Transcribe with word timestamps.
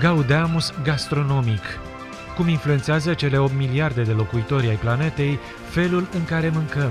Gaudeamus 0.00 0.72
Gastronomic. 0.82 1.78
Cum 2.36 2.48
influențează 2.48 3.14
cele 3.14 3.38
8 3.38 3.52
miliarde 3.56 4.02
de 4.02 4.12
locuitori 4.12 4.68
ai 4.68 4.76
planetei 4.76 5.38
felul 5.68 6.08
în 6.14 6.24
care 6.24 6.48
mâncăm. 6.48 6.90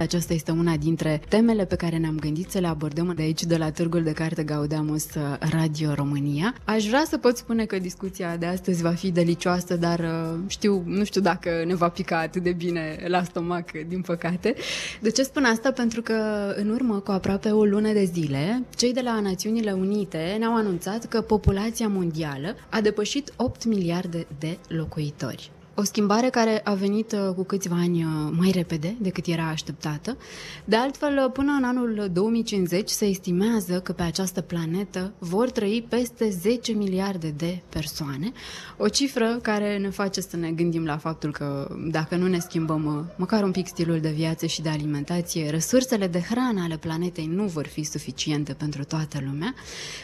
Aceasta 0.00 0.32
este 0.32 0.50
una 0.50 0.76
dintre 0.76 1.20
temele 1.28 1.64
pe 1.64 1.76
care 1.76 1.96
ne-am 1.96 2.16
gândit 2.18 2.50
să 2.50 2.58
le 2.58 2.66
abordăm 2.66 3.12
de 3.16 3.22
aici, 3.22 3.42
de 3.42 3.56
la 3.56 3.70
Târgul 3.70 4.02
de 4.02 4.12
Carte 4.12 4.42
Gaudeamus 4.42 5.04
uh, 5.04 5.36
Radio 5.38 5.94
România. 5.94 6.54
Aș 6.64 6.86
vrea 6.86 7.04
să 7.06 7.18
pot 7.18 7.36
spune 7.36 7.64
că 7.64 7.78
discuția 7.78 8.36
de 8.36 8.46
astăzi 8.46 8.82
va 8.82 8.90
fi 8.90 9.10
delicioasă, 9.10 9.76
dar 9.76 9.98
uh, 9.98 10.38
știu, 10.46 10.82
nu 10.86 11.04
știu 11.04 11.20
dacă 11.20 11.62
ne 11.66 11.74
va 11.74 11.88
pica 11.88 12.18
atât 12.18 12.42
de 12.42 12.52
bine 12.52 13.04
la 13.06 13.22
stomac, 13.22 13.70
din 13.88 14.00
păcate. 14.00 14.54
De 15.00 15.10
ce 15.10 15.22
spun 15.22 15.44
asta? 15.44 15.72
Pentru 15.72 16.02
că 16.02 16.14
în 16.56 16.70
urmă 16.70 16.98
cu 16.98 17.10
aproape 17.10 17.50
o 17.50 17.64
lună 17.64 17.92
de 17.92 18.04
zile, 18.04 18.62
cei 18.76 18.92
de 18.92 19.00
la 19.00 19.20
Națiunile 19.20 19.72
Unite 19.72 20.36
ne-au 20.38 20.56
anunțat 20.56 21.06
că 21.06 21.20
populația 21.20 21.88
mondială 21.88 22.56
a 22.68 22.80
depășit 22.80 23.32
8 23.36 23.64
miliarde 23.64 24.26
de 24.38 24.58
locuitori. 24.68 25.50
O 25.80 25.84
schimbare 25.84 26.28
care 26.28 26.60
a 26.64 26.74
venit 26.74 27.12
uh, 27.12 27.34
cu 27.34 27.42
câțiva 27.42 27.76
ani 27.76 28.04
uh, 28.04 28.10
mai 28.38 28.50
repede 28.50 28.96
decât 28.98 29.26
era 29.26 29.48
așteptată. 29.48 30.16
De 30.64 30.76
altfel, 30.76 31.22
uh, 31.24 31.32
până 31.32 31.52
în 31.52 31.64
anul 31.64 32.08
2050 32.12 32.88
se 32.88 33.04
estimează 33.04 33.80
că 33.80 33.92
pe 33.92 34.02
această 34.02 34.40
planetă 34.40 35.12
vor 35.18 35.50
trăi 35.50 35.86
peste 35.88 36.30
10 36.30 36.72
miliarde 36.72 37.34
de 37.36 37.60
persoane, 37.68 38.32
o 38.76 38.88
cifră 38.88 39.38
care 39.42 39.78
ne 39.78 39.88
face 39.88 40.20
să 40.20 40.36
ne 40.36 40.50
gândim 40.50 40.84
la 40.84 40.96
faptul 40.96 41.32
că 41.32 41.76
dacă 41.90 42.16
nu 42.16 42.26
ne 42.26 42.38
schimbăm 42.38 43.12
măcar 43.16 43.42
un 43.42 43.50
pic 43.50 43.66
stilul 43.66 44.00
de 44.00 44.10
viață 44.10 44.46
și 44.46 44.62
de 44.62 44.68
alimentație, 44.68 45.50
resursele 45.50 46.06
de 46.06 46.20
hrană 46.20 46.62
ale 46.62 46.76
planetei 46.76 47.26
nu 47.26 47.44
vor 47.44 47.66
fi 47.66 47.82
suficiente 47.82 48.52
pentru 48.52 48.84
toată 48.84 49.18
lumea. 49.26 49.54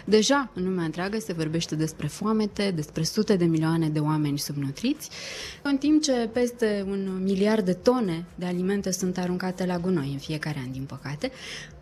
Deja 0.05 0.51
în 0.55 0.65
lumea 0.65 0.85
întreagă 0.85 1.19
se 1.19 1.33
vorbește 1.33 1.75
despre 1.75 2.07
foamete, 2.07 2.73
despre 2.75 3.03
sute 3.03 3.37
de 3.37 3.45
milioane 3.45 3.89
de 3.89 3.99
oameni 3.99 4.39
subnutriți 4.39 5.11
în 5.69 5.77
timp 5.77 6.03
ce 6.03 6.29
peste 6.33 6.85
un 6.89 7.23
miliard 7.23 7.65
de 7.65 7.73
tone 7.73 8.25
de 8.35 8.47
alimente 8.47 8.91
sunt 8.91 9.19
aruncate 9.19 9.67
la 9.67 9.79
gunoi 9.79 10.11
în 10.13 10.19
fiecare 10.19 10.59
an, 10.65 10.73
din 10.73 10.85
păcate, 10.85 11.31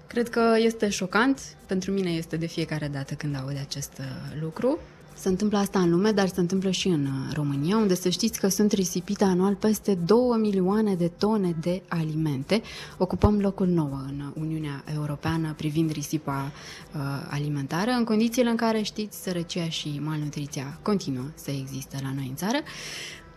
cred 0.07 0.29
că 0.29 0.55
este 0.59 0.89
șocant. 0.89 1.41
Pentru 1.67 1.91
mine 1.91 2.11
este 2.11 2.37
de 2.37 2.47
fiecare 2.47 2.89
dată 2.89 3.15
când 3.15 3.37
aud 3.37 3.57
acest 3.61 3.93
uh, 3.99 4.05
lucru. 4.41 4.79
Se 5.17 5.29
întâmplă 5.29 5.59
asta 5.59 5.79
în 5.79 5.91
lume, 5.91 6.11
dar 6.11 6.29
se 6.29 6.41
întâmplă 6.41 6.71
și 6.71 6.89
în 6.89 7.05
uh, 7.05 7.35
România, 7.35 7.77
unde 7.77 7.95
să 7.95 8.09
știți 8.09 8.41
că 8.41 8.49
sunt 8.49 8.73
risipite 8.73 9.25
anual 9.25 9.55
peste 9.55 9.95
2 9.95 10.19
milioane 10.39 10.95
de 10.95 11.11
tone 11.19 11.57
de 11.61 11.83
alimente. 11.89 12.63
Ocupăm 12.99 13.41
locul 13.41 13.67
nou 13.67 14.01
în 14.09 14.33
Uniunea 14.41 14.85
Europeană 14.95 15.55
privind 15.57 15.91
risipa 15.93 16.53
uh, 16.95 17.01
alimentară, 17.31 17.91
în 17.91 18.05
condițiile 18.05 18.51
în 18.51 18.57
care 18.57 18.83
știți 18.83 19.23
sărăcia 19.23 19.69
și 19.69 20.01
malnutriția 20.05 20.79
continuă 20.83 21.25
să 21.35 21.51
existe 21.51 21.99
la 22.03 22.13
noi 22.15 22.27
în 22.29 22.37
țară. 22.37 22.59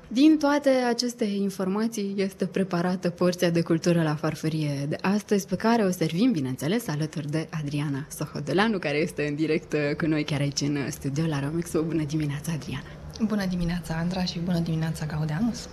Din 0.10 0.38
toate 0.38 0.70
aceste 0.70 1.24
informații 1.24 2.14
este 2.18 2.46
preparată 2.46 3.10
porția 3.10 3.50
de 3.50 3.62
cultură 3.62 4.04
la 4.04 4.16
farfurie 4.16 4.86
de 4.90 4.98
astăzi, 5.02 5.48
pe 5.48 5.56
care 5.56 5.84
o 5.84 5.92
servim, 5.92 6.32
bineînțeles, 6.32 6.88
alături 6.88 7.32
de 7.32 7.48
Adriana 7.62 8.08
Sohodolanu, 8.10 8.78
care 8.78 8.98
este 8.98 9.28
în 9.28 9.36
direct 9.36 9.74
uh, 9.74 9.96
cu 9.98 10.06
noi 10.06 10.24
chiar 10.24 10.40
aici 10.40 10.62
în 10.62 10.92
studio 10.92 11.26
la 11.26 11.40
Romexo. 11.40 11.82
Bună 11.82 12.04
dimineața, 12.04 12.52
Adriana! 12.52 12.86
Bună 13.26 13.46
dimineața, 13.46 13.96
Andra, 14.00 14.24
și 14.24 14.40
bună 14.40 14.60
dimineața, 14.60 15.06
Gaudeamus! 15.06 15.70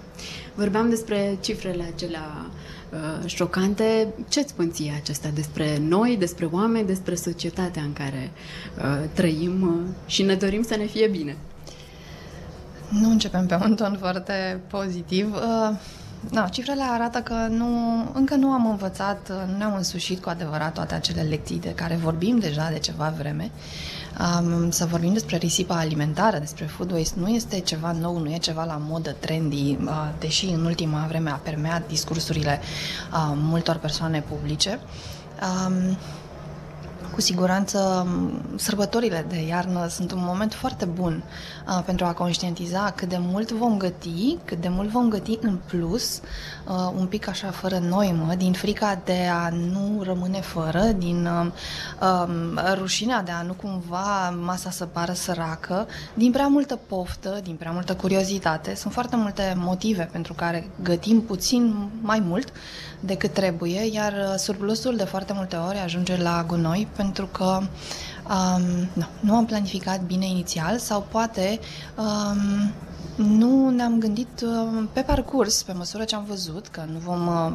Vorbeam 0.55 0.89
despre 0.89 1.39
cifrele 1.41 1.93
acelea 1.95 2.47
uh, 2.93 3.29
șocante. 3.29 4.15
Ce-ți 4.29 4.49
spun 4.49 4.71
ție 4.71 4.93
acestea 5.01 5.31
despre 5.31 5.79
noi, 5.79 6.17
despre 6.19 6.49
oameni, 6.51 6.87
despre 6.87 7.15
societatea 7.15 7.83
în 7.83 7.93
care 7.93 8.31
uh, 8.79 9.09
trăim 9.13 9.63
uh, 9.63 10.11
și 10.11 10.23
ne 10.23 10.35
dorim 10.35 10.63
să 10.63 10.77
ne 10.77 10.87
fie 10.87 11.09
bine? 11.09 11.37
Nu 13.01 13.11
începem 13.11 13.47
pe 13.47 13.59
un 13.63 13.75
ton 13.75 13.97
foarte 14.01 14.61
pozitiv. 14.67 15.35
Uh, 15.35 15.77
da, 16.31 16.49
cifrele 16.49 16.83
arată 16.83 17.19
că 17.19 17.35
nu, 17.51 17.69
încă 18.13 18.35
nu 18.35 18.51
am 18.51 18.67
învățat, 18.67 19.29
uh, 19.31 19.51
nu 19.51 19.57
ne-am 19.57 19.75
însușit 19.75 20.23
cu 20.23 20.29
adevărat 20.29 20.73
toate 20.73 20.95
acele 20.95 21.23
lecții 21.23 21.61
de 21.61 21.75
care 21.75 21.95
vorbim 22.03 22.39
deja 22.39 22.71
de 22.71 22.79
ceva 22.79 23.15
vreme. 23.19 23.51
Um, 24.41 24.71
să 24.71 24.87
vorbim 24.87 25.13
despre 25.13 25.37
risipa 25.37 25.77
alimentară, 25.77 26.39
despre 26.39 26.65
food 26.65 26.91
waste, 26.91 27.15
nu 27.19 27.29
este 27.29 27.61
ceva 27.61 27.93
nou, 27.93 28.19
nu 28.19 28.33
e 28.33 28.39
ceva 28.39 28.65
la 28.65 28.81
modă 28.89 29.17
trendy, 29.19 29.77
uh, 29.85 30.09
deși 30.19 30.47
în 30.47 30.65
ultima 30.65 31.05
vreme 31.09 31.31
a 31.31 31.35
permeat 31.35 31.87
discursurile 31.89 32.61
uh, 33.13 33.33
multor 33.37 33.77
persoane 33.77 34.25
publice. 34.29 34.79
Um, 35.67 35.97
cu 37.13 37.21
siguranță, 37.21 38.07
sărbătorile 38.57 39.27
de 39.29 39.47
iarnă 39.47 39.87
sunt 39.89 40.13
un 40.13 40.21
moment 40.23 40.53
foarte 40.53 40.85
bun 40.85 41.23
uh, 41.69 41.83
pentru 41.85 42.05
a 42.05 42.13
conștientiza 42.13 42.93
cât 42.97 43.09
de 43.09 43.19
mult 43.21 43.53
vom 43.53 43.77
găti, 43.77 44.37
cât 44.45 44.61
de 44.61 44.69
mult 44.69 44.89
vom 44.89 45.09
găti 45.09 45.39
în 45.41 45.59
plus, 45.67 46.21
uh, 46.69 46.93
un 46.99 47.07
pic 47.07 47.29
așa 47.29 47.51
fără 47.51 47.79
noimă, 47.79 48.35
din 48.35 48.53
frica 48.53 49.01
de 49.05 49.29
a 49.33 49.49
nu 49.49 50.03
rămâne 50.03 50.41
fără, 50.41 50.83
din 50.83 51.27
uh, 51.27 51.47
um, 52.09 52.61
rușinea 52.75 53.23
de 53.23 53.31
a 53.31 53.43
nu 53.43 53.53
cumva 53.53 54.31
masa 54.31 54.71
să 54.71 54.85
pară 54.85 55.13
săracă, 55.13 55.87
din 56.15 56.31
prea 56.31 56.47
multă 56.47 56.79
poftă, 56.87 57.41
din 57.43 57.55
prea 57.55 57.71
multă 57.71 57.95
curiozitate. 57.95 58.75
Sunt 58.75 58.93
foarte 58.93 59.17
multe 59.17 59.55
motive 59.57 60.09
pentru 60.13 60.33
care 60.33 60.71
gătim 60.83 61.21
puțin 61.21 61.91
mai 62.01 62.21
mult 62.21 62.53
decât 63.07 63.33
trebuie, 63.33 63.85
iar 63.93 64.13
uh, 64.13 64.35
surplusul 64.37 64.97
de 64.97 65.05
foarte 65.05 65.33
multe 65.33 65.57
ori 65.57 65.79
ajunge 65.79 66.17
la 66.17 66.45
gunoi 66.47 66.89
pentru 66.97 67.27
că 67.27 67.59
um, 68.29 68.89
nu, 68.93 69.07
nu 69.21 69.35
am 69.35 69.47
planificat 69.47 70.01
bine 70.01 70.27
inițial 70.27 70.79
sau 70.79 71.07
poate 71.11 71.61
um, 71.97 72.73
nu 73.17 73.71
ne-am 73.71 73.99
gândit 73.99 74.41
uh, 74.45 74.85
pe 74.93 75.01
parcurs, 75.01 75.63
pe 75.63 75.73
măsură 75.73 76.05
ce 76.05 76.15
am 76.15 76.25
văzut 76.29 76.67
că 76.67 76.85
nu 76.93 76.99
vom 76.99 77.27
uh, 77.27 77.53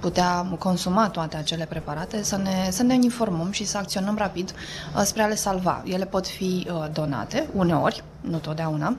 putea 0.00 0.56
consuma 0.58 1.08
toate 1.08 1.36
acele 1.36 1.64
preparate, 1.64 2.22
să 2.22 2.36
ne, 2.36 2.68
să 2.70 2.82
ne 2.82 2.94
informăm 2.94 3.50
și 3.50 3.64
să 3.64 3.78
acționăm 3.78 4.16
rapid 4.16 4.54
spre 5.04 5.22
a 5.22 5.26
le 5.26 5.34
salva. 5.34 5.82
Ele 5.84 6.04
pot 6.04 6.26
fi 6.26 6.66
donate, 6.92 7.48
uneori, 7.54 8.04
nu 8.20 8.38
totdeauna, 8.38 8.96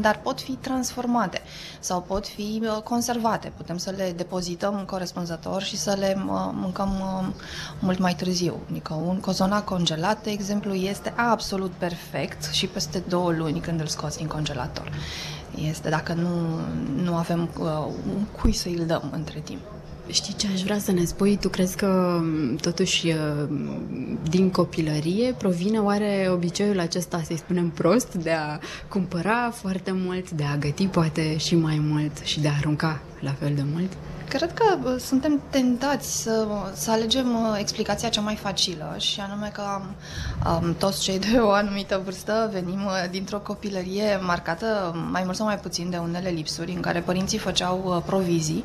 dar 0.00 0.20
pot 0.22 0.40
fi 0.40 0.52
transformate 0.52 1.40
sau 1.80 2.00
pot 2.00 2.26
fi 2.26 2.62
uh, 2.62 2.82
conservate. 2.82 3.52
Putem 3.56 3.76
să 3.76 3.90
le 3.90 4.12
depozităm 4.16 4.84
corespunzător 4.86 5.62
și 5.62 5.76
să 5.76 5.96
le 5.98 6.16
uh, 6.16 6.50
mâncăm 6.52 6.90
uh, 7.00 7.34
mult 7.78 7.98
mai 7.98 8.14
târziu. 8.14 8.60
Adică 8.70 8.94
un 8.94 9.20
cozonac 9.20 9.64
congelat, 9.64 10.22
de 10.22 10.30
exemplu, 10.30 10.74
este 10.74 11.12
absolut 11.16 11.70
perfect 11.70 12.52
și 12.52 12.66
peste 12.66 13.02
două 13.08 13.32
luni 13.32 13.60
când 13.60 13.80
îl 13.80 13.86
scoți 13.86 14.16
din 14.16 14.26
congelator. 14.26 14.92
Este 15.68 15.88
dacă 15.88 16.12
nu, 16.12 16.58
nu 17.02 17.14
avem 17.14 17.50
un 18.14 18.24
cui 18.40 18.52
să 18.52 18.68
îl 18.68 18.86
dăm 18.86 19.10
între 19.12 19.40
timp. 19.40 19.60
Știi 20.10 20.34
ce 20.34 20.46
aș 20.52 20.62
vrea 20.62 20.78
să 20.78 20.92
ne 20.92 21.04
spui? 21.04 21.36
Tu 21.40 21.48
crezi 21.48 21.76
că 21.76 22.20
totuși 22.60 23.14
din 24.30 24.50
copilărie 24.50 25.34
provine 25.38 25.78
oare 25.78 26.28
obiceiul 26.32 26.80
acesta, 26.80 27.22
să-i 27.24 27.36
spunem 27.36 27.68
prost, 27.70 28.14
de 28.14 28.30
a 28.30 28.58
cumpăra 28.88 29.50
foarte 29.54 29.90
mult, 29.94 30.30
de 30.30 30.44
a 30.44 30.56
găti 30.56 30.86
poate 30.86 31.36
și 31.36 31.54
mai 31.54 31.78
mult 31.82 32.18
și 32.22 32.40
de 32.40 32.48
a 32.48 32.56
arunca 32.58 33.02
la 33.20 33.30
fel 33.30 33.52
de 33.54 33.64
mult? 33.72 33.92
Cred 34.34 34.52
că 34.52 34.98
suntem 34.98 35.42
tentați 35.50 36.22
să, 36.22 36.46
să 36.72 36.90
alegem 36.90 37.34
uh, 37.34 37.56
explicația 37.58 38.08
cea 38.08 38.20
mai 38.20 38.36
facilă 38.36 38.94
și 38.98 39.20
anume 39.20 39.50
că 39.52 39.62
um, 40.50 40.74
toți 40.78 41.00
cei 41.02 41.18
de 41.18 41.38
o 41.38 41.50
anumită 41.50 42.00
vârstă 42.04 42.50
venim 42.52 42.84
uh, 42.84 43.10
dintr-o 43.10 43.38
copilărie 43.38 44.18
marcată 44.22 44.94
mai 45.10 45.22
mult 45.24 45.36
sau 45.36 45.46
mai 45.46 45.58
puțin 45.58 45.90
de 45.90 45.96
unele 45.96 46.28
lipsuri 46.28 46.72
în 46.72 46.80
care 46.80 47.00
părinții 47.00 47.38
făceau 47.38 47.82
uh, 47.84 48.02
provizii 48.06 48.64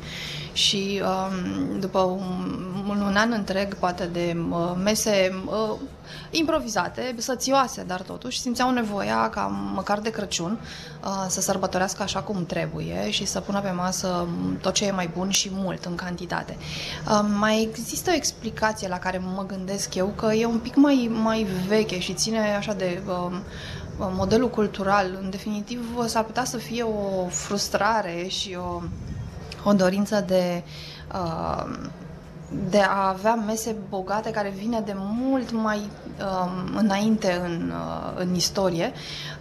și 0.52 1.02
um, 1.02 1.78
după 1.80 1.98
un, 1.98 3.00
un 3.00 3.16
an 3.16 3.32
întreg 3.32 3.74
poate 3.74 4.04
de 4.04 4.36
uh, 4.50 4.72
mese 4.82 5.42
uh, 5.46 5.78
improvizate, 6.30 7.14
sățioase, 7.18 7.82
dar 7.82 8.02
totuși 8.02 8.40
simțeau 8.40 8.70
nevoia 8.70 9.28
ca 9.30 9.40
măcar 9.74 9.98
de 9.98 10.10
Crăciun 10.10 10.58
uh, 11.04 11.24
să 11.28 11.40
sărbătorească 11.40 12.02
așa 12.02 12.20
cum 12.20 12.46
trebuie 12.46 13.10
și 13.10 13.24
să 13.24 13.40
pună 13.40 13.60
pe 13.60 13.70
masă 13.70 14.28
tot 14.60 14.74
ce 14.74 14.86
e 14.86 14.90
mai 14.90 15.10
bun 15.16 15.30
și 15.30 15.50
mult 15.52 15.84
în 15.84 15.94
cantitate. 15.94 16.56
Uh, 17.06 17.20
mai 17.38 17.62
există 17.62 18.10
o 18.10 18.14
explicație 18.14 18.88
la 18.88 18.98
care 18.98 19.22
mă 19.34 19.44
gândesc 19.46 19.94
eu 19.94 20.06
că 20.06 20.32
e 20.32 20.44
un 20.46 20.58
pic 20.58 20.74
mai, 20.74 21.10
mai 21.22 21.46
veche 21.68 22.00
și 22.00 22.14
ține 22.14 22.54
așa 22.56 22.72
de 22.72 23.02
uh, 23.06 23.38
modelul 23.98 24.50
cultural. 24.50 25.18
În 25.22 25.30
definitiv, 25.30 26.06
s-ar 26.06 26.24
putea 26.24 26.44
să 26.44 26.56
fie 26.56 26.82
o 26.82 27.26
frustrare 27.28 28.26
și 28.28 28.56
o, 28.60 28.80
o 29.64 29.72
dorință 29.72 30.24
de 30.26 30.62
uh, 31.14 31.64
de 32.70 32.78
a 32.80 33.08
avea 33.08 33.34
mese 33.34 33.76
bogate 33.88 34.30
care 34.30 34.52
vine 34.56 34.80
de 34.80 34.94
mult 34.96 35.52
mai 35.52 35.78
um, 35.78 36.76
înainte 36.76 37.40
în, 37.44 37.72
uh, 37.74 38.12
în 38.14 38.34
istorie. 38.34 38.92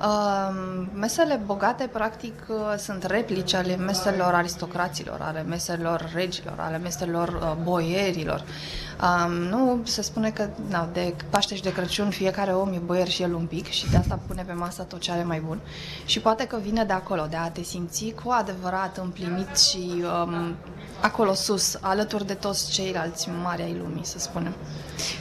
Um, 0.01 0.89
mesele 0.99 1.41
bogate, 1.45 1.89
practic, 1.93 2.33
uh, 2.47 2.55
sunt 2.77 3.03
replici 3.03 3.53
ale 3.53 3.75
meselor 3.75 4.33
aristocraților, 4.33 5.19
ale 5.21 5.41
meselor 5.41 6.11
regilor, 6.13 6.55
ale 6.57 6.77
meselor 6.77 7.27
uh, 7.27 7.63
boierilor. 7.63 8.43
Um, 9.25 9.31
nu 9.31 9.79
se 9.83 10.01
spune 10.01 10.29
că 10.29 10.49
na, 10.69 10.89
de 10.93 11.13
Paște 11.29 11.55
și 11.55 11.61
de 11.61 11.73
Crăciun 11.73 12.09
fiecare 12.09 12.51
om 12.51 12.73
e 12.73 12.77
boier 12.85 13.07
și 13.07 13.21
el 13.21 13.33
un 13.33 13.45
pic 13.45 13.67
și 13.67 13.89
de 13.89 13.97
asta 13.97 14.19
pune 14.27 14.43
pe 14.47 14.53
masă 14.53 14.83
tot 14.83 14.99
ce 14.99 15.11
are 15.11 15.23
mai 15.23 15.39
bun. 15.39 15.59
Și 16.05 16.19
poate 16.19 16.47
că 16.47 16.57
vine 16.61 16.83
de 16.83 16.93
acolo, 16.93 17.25
de 17.29 17.35
a 17.35 17.49
te 17.49 17.63
simți 17.63 18.13
cu 18.23 18.29
adevărat 18.31 18.97
împlinit 18.97 19.57
și 19.57 20.03
um, 20.23 20.55
acolo 21.01 21.33
sus, 21.33 21.77
alături 21.81 22.25
de 22.25 22.33
toți 22.33 22.71
ceilalți 22.71 22.98
mari 23.43 23.61
ai 23.61 23.77
lumii, 23.81 24.05
să 24.05 24.19
spunem. 24.19 24.53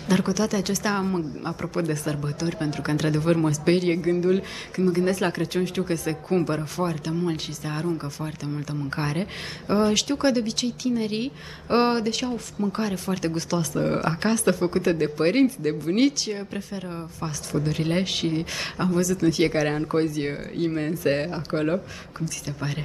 Dar 0.08 0.22
cu 0.22 0.32
toate 0.32 0.56
acestea, 0.56 0.96
am, 0.96 1.40
apropo 1.42 1.80
de 1.80 1.94
sărbători, 1.94 2.56
pentru 2.56 2.80
că 2.82 2.90
într-adevăr 2.90 3.36
mă 3.36 3.50
sperie 3.50 3.94
gândul, 3.94 4.42
când 4.72 4.86
mă 4.86 4.92
gândesc 4.92 5.18
la 5.18 5.30
Crăciun 5.30 5.64
știu 5.64 5.82
că 5.82 5.94
se 5.94 6.12
cumpără 6.12 6.62
foarte 6.62 7.10
mult 7.12 7.40
și 7.40 7.54
se 7.54 7.66
aruncă 7.76 8.06
foarte 8.06 8.44
multă 8.52 8.72
mâncare. 8.78 9.26
Uh, 9.68 9.90
știu 9.94 10.14
că 10.16 10.30
de 10.30 10.38
obicei 10.38 10.74
tinerii, 10.76 11.32
uh, 11.68 12.02
deși 12.02 12.24
au 12.24 12.40
mâncare 12.56 12.94
foarte 12.94 13.28
gustoasă 13.28 14.00
acasă, 14.04 14.50
făcută 14.50 14.92
de 14.92 15.06
părinți, 15.06 15.60
de 15.60 15.70
bunici, 15.84 16.26
uh, 16.26 16.40
preferă 16.48 17.10
fast 17.16 17.44
food-urile 17.44 18.02
și 18.02 18.44
am 18.76 18.90
văzut 18.90 19.20
în 19.20 19.30
fiecare 19.30 19.68
an 19.68 19.84
cozi 19.84 20.22
imense 20.60 21.28
acolo. 21.32 21.78
Cum 22.12 22.26
ți 22.26 22.42
se 22.44 22.50
pare? 22.50 22.84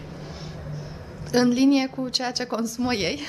în 1.34 1.50
linie 1.50 1.88
cu 1.88 2.10
ceea 2.10 2.32
ce 2.32 2.46
consumă 2.46 2.94
ei, 2.94 3.20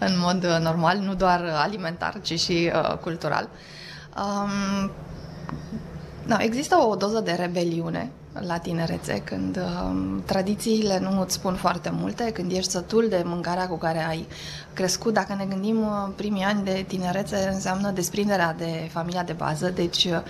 în 0.00 0.18
mod 0.18 0.44
uh, 0.44 0.58
normal, 0.62 0.98
nu 0.98 1.14
doar 1.14 1.44
alimentar, 1.54 2.20
ci 2.22 2.40
și 2.40 2.72
uh, 2.74 2.96
cultural. 2.96 3.48
Um, 4.16 4.90
da, 6.26 6.36
există 6.38 6.76
o 6.76 6.94
doză 6.94 7.20
de 7.20 7.32
rebeliune 7.32 8.10
la 8.32 8.58
tinerețe, 8.58 9.22
când 9.24 9.56
uh, 9.56 10.22
tradițiile 10.24 10.98
nu 10.98 11.20
îți 11.20 11.34
spun 11.34 11.54
foarte 11.54 11.90
multe, 11.92 12.32
când 12.32 12.52
ești 12.52 12.70
sătul 12.70 13.06
de 13.08 13.22
mâncarea 13.24 13.68
cu 13.68 13.76
care 13.76 14.06
ai 14.06 14.26
crescut. 14.72 15.14
Dacă 15.14 15.34
ne 15.34 15.44
gândim 15.44 15.80
uh, 15.80 16.12
primii 16.16 16.42
ani 16.42 16.64
de 16.64 16.84
tinerețe, 16.88 17.50
înseamnă 17.52 17.90
desprinderea 17.90 18.54
de 18.58 18.88
familia 18.92 19.22
de 19.22 19.32
bază, 19.32 19.68
deci 19.68 20.04
uh, 20.04 20.20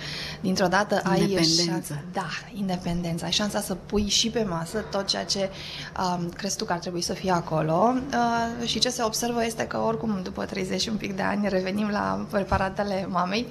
dintr-o 0.41 0.67
dată 0.67 1.01
ai 1.03 1.37
șansa, 1.65 2.01
da, 2.13 2.27
independența, 2.53 3.25
ai 3.25 3.31
șansa 3.31 3.61
să 3.61 3.75
pui 3.85 4.07
și 4.07 4.29
pe 4.29 4.43
masă 4.49 4.79
tot 4.91 5.05
ceea 5.05 5.25
ce 5.25 5.49
uh, 5.97 6.19
crezi 6.35 6.57
tu 6.57 6.65
că 6.65 6.73
ar 6.73 6.79
trebui 6.79 7.01
să 7.01 7.13
fie 7.13 7.31
acolo 7.31 7.93
uh, 8.13 8.67
și 8.67 8.79
ce 8.79 8.89
se 8.89 9.03
observă 9.03 9.45
este 9.45 9.63
că 9.63 9.77
oricum 9.77 10.19
după 10.23 10.45
30 10.45 10.81
și 10.81 10.89
un 10.89 10.97
pic 10.97 11.15
de 11.15 11.21
ani 11.21 11.49
revenim 11.49 11.89
la 11.89 12.25
preparatele 12.29 13.07
mamei 13.09 13.47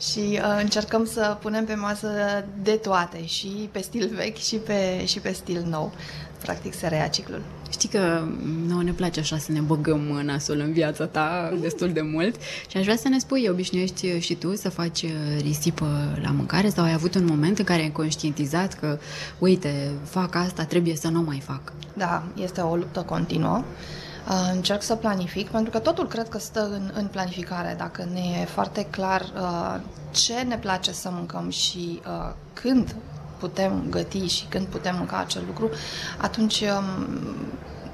și 0.00 0.18
uh, 0.18 0.58
încercăm 0.60 1.04
să 1.06 1.36
punem 1.40 1.64
pe 1.64 1.74
masă 1.74 2.08
de 2.62 2.72
toate 2.72 3.24
și 3.24 3.68
pe 3.72 3.80
stil 3.80 4.10
vechi 4.14 4.36
și 4.36 4.56
pe, 4.56 5.04
și 5.06 5.20
pe 5.20 5.32
stil 5.32 5.64
nou. 5.68 5.92
Practic 6.42 6.74
se 6.74 6.86
reia 6.86 7.08
ciclul. 7.08 7.42
Știi 7.70 7.88
că 7.88 8.22
nu 8.66 8.80
ne 8.80 8.92
place 8.92 9.20
așa 9.20 9.38
să 9.38 9.52
ne 9.52 9.60
băgăm 9.60 10.00
nasul 10.00 10.58
în 10.58 10.72
viața 10.72 11.06
ta 11.06 11.52
destul 11.60 11.92
de 11.92 12.00
mult 12.00 12.34
și 12.68 12.76
aș 12.76 12.82
vrea 12.82 12.96
să 12.96 13.08
ne 13.08 13.18
spui, 13.18 13.48
obișnuiești 13.50 14.18
și 14.18 14.34
tu 14.34 14.56
să 14.56 14.70
faci 14.70 15.04
risipă 15.40 16.18
la 16.22 16.30
mâncare 16.30 16.68
sau 16.68 16.84
ai 16.84 16.92
avut 16.92 17.14
un 17.14 17.24
moment 17.24 17.58
în 17.58 17.64
care 17.64 17.82
ai 17.82 17.92
conștientizat 17.92 18.78
că, 18.78 18.98
uite, 19.38 19.90
fac 20.04 20.34
asta, 20.34 20.64
trebuie 20.64 20.96
să 20.96 21.08
nu 21.08 21.20
mai 21.20 21.42
fac? 21.46 21.72
Da, 21.94 22.22
este 22.36 22.60
o 22.60 22.76
luptă 22.76 23.00
continuă. 23.00 23.64
Uh, 24.28 24.50
încerc 24.52 24.82
să 24.82 24.94
planific, 24.94 25.48
pentru 25.48 25.70
că 25.70 25.78
totul 25.78 26.06
cred 26.06 26.28
că 26.28 26.38
stă 26.38 26.68
în, 26.72 26.90
în 26.94 27.06
planificare. 27.06 27.74
Dacă 27.78 28.08
ne 28.12 28.20
e 28.40 28.44
foarte 28.44 28.86
clar 28.90 29.20
uh, 29.20 29.80
ce 30.10 30.34
ne 30.34 30.58
place 30.58 30.92
să 30.92 31.10
mâncăm 31.12 31.50
și 31.50 32.00
uh, 32.06 32.32
când 32.52 32.96
putem 33.40 33.86
găti 33.88 34.26
și 34.26 34.44
când 34.48 34.66
putem 34.66 34.96
mânca 34.96 35.18
acel 35.18 35.42
lucru, 35.46 35.70
atunci 36.18 36.60
um, 36.60 37.06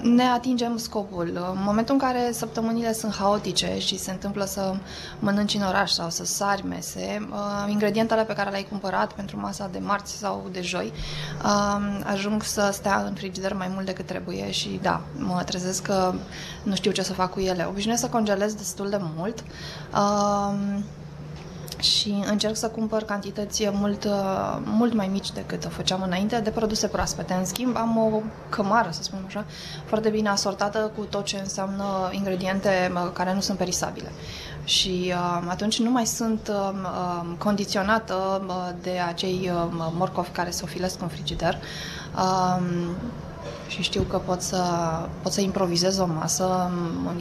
ne 0.02 0.22
atingem 0.22 0.76
scopul. 0.76 1.52
În 1.54 1.62
momentul 1.64 1.94
în 1.94 2.00
care 2.00 2.32
săptămânile 2.32 2.92
sunt 2.92 3.14
haotice 3.14 3.78
și 3.78 3.98
se 3.98 4.10
întâmplă 4.10 4.44
să 4.44 4.74
mănânci 5.18 5.54
în 5.54 5.62
oraș 5.62 5.90
sau 5.90 6.10
să 6.10 6.24
sari 6.24 6.66
mese, 6.66 7.28
uh, 7.30 7.70
ingredientele 7.70 8.24
pe 8.24 8.32
care 8.32 8.50
le-ai 8.50 8.66
cumpărat 8.68 9.12
pentru 9.12 9.40
masa 9.40 9.68
de 9.72 9.78
marți 9.78 10.16
sau 10.16 10.48
de 10.52 10.62
joi 10.62 10.92
uh, 11.44 12.00
ajung 12.04 12.42
să 12.42 12.70
stea 12.72 13.02
în 13.06 13.14
frigider 13.14 13.54
mai 13.54 13.70
mult 13.74 13.86
decât 13.86 14.06
trebuie 14.06 14.50
și 14.50 14.78
da, 14.82 15.00
mă 15.18 15.42
trezesc 15.44 15.82
că 15.82 16.14
nu 16.62 16.74
știu 16.74 16.90
ce 16.90 17.02
să 17.02 17.12
fac 17.12 17.30
cu 17.30 17.40
ele. 17.40 17.66
Obișnuiesc 17.68 18.02
să 18.02 18.08
congelez 18.08 18.54
destul 18.54 18.88
de 18.88 18.98
mult. 19.16 19.44
Uh, 21.76 21.82
și 21.84 22.24
încerc 22.26 22.56
să 22.56 22.68
cumpăr 22.68 23.02
cantități 23.02 23.68
mult, 23.72 24.04
uh, 24.04 24.58
mult 24.64 24.94
mai 24.94 25.08
mici 25.08 25.32
decât 25.32 25.64
o 25.64 25.68
făceam 25.68 26.02
înainte 26.02 26.40
de 26.40 26.50
produse 26.50 26.86
proaspete. 26.86 27.34
În 27.34 27.44
schimb, 27.44 27.76
am 27.76 27.96
o 27.96 28.22
cămară, 28.48 28.88
să 28.90 29.02
spunem 29.02 29.24
așa, 29.26 29.44
foarte 29.84 30.08
bine 30.08 30.28
asortată 30.28 30.92
cu 30.96 31.04
tot 31.04 31.24
ce 31.24 31.38
înseamnă 31.38 31.84
ingrediente 32.10 32.92
uh, 32.94 33.10
care 33.12 33.34
nu 33.34 33.40
sunt 33.40 33.58
perisabile. 33.58 34.12
Și 34.64 35.12
uh, 35.14 35.46
atunci 35.48 35.78
nu 35.78 35.90
mai 35.90 36.06
sunt 36.06 36.48
uh, 36.48 36.70
uh 36.72 37.34
condiționată 37.38 38.44
uh, 38.48 38.68
de 38.82 38.98
acei 39.06 39.50
uh, 39.52 39.90
morcovi 39.92 40.30
care 40.30 40.50
se 40.50 40.60
ofilesc 40.64 41.00
în 41.02 41.08
frigider. 41.08 41.58
Uh, 42.14 42.62
și 43.66 43.82
știu 43.82 44.02
că 44.02 44.16
pot 44.16 44.40
să, 44.40 44.62
pot 45.22 45.32
să 45.32 45.40
improvizez 45.40 45.98
o 45.98 46.06
masă 46.06 46.70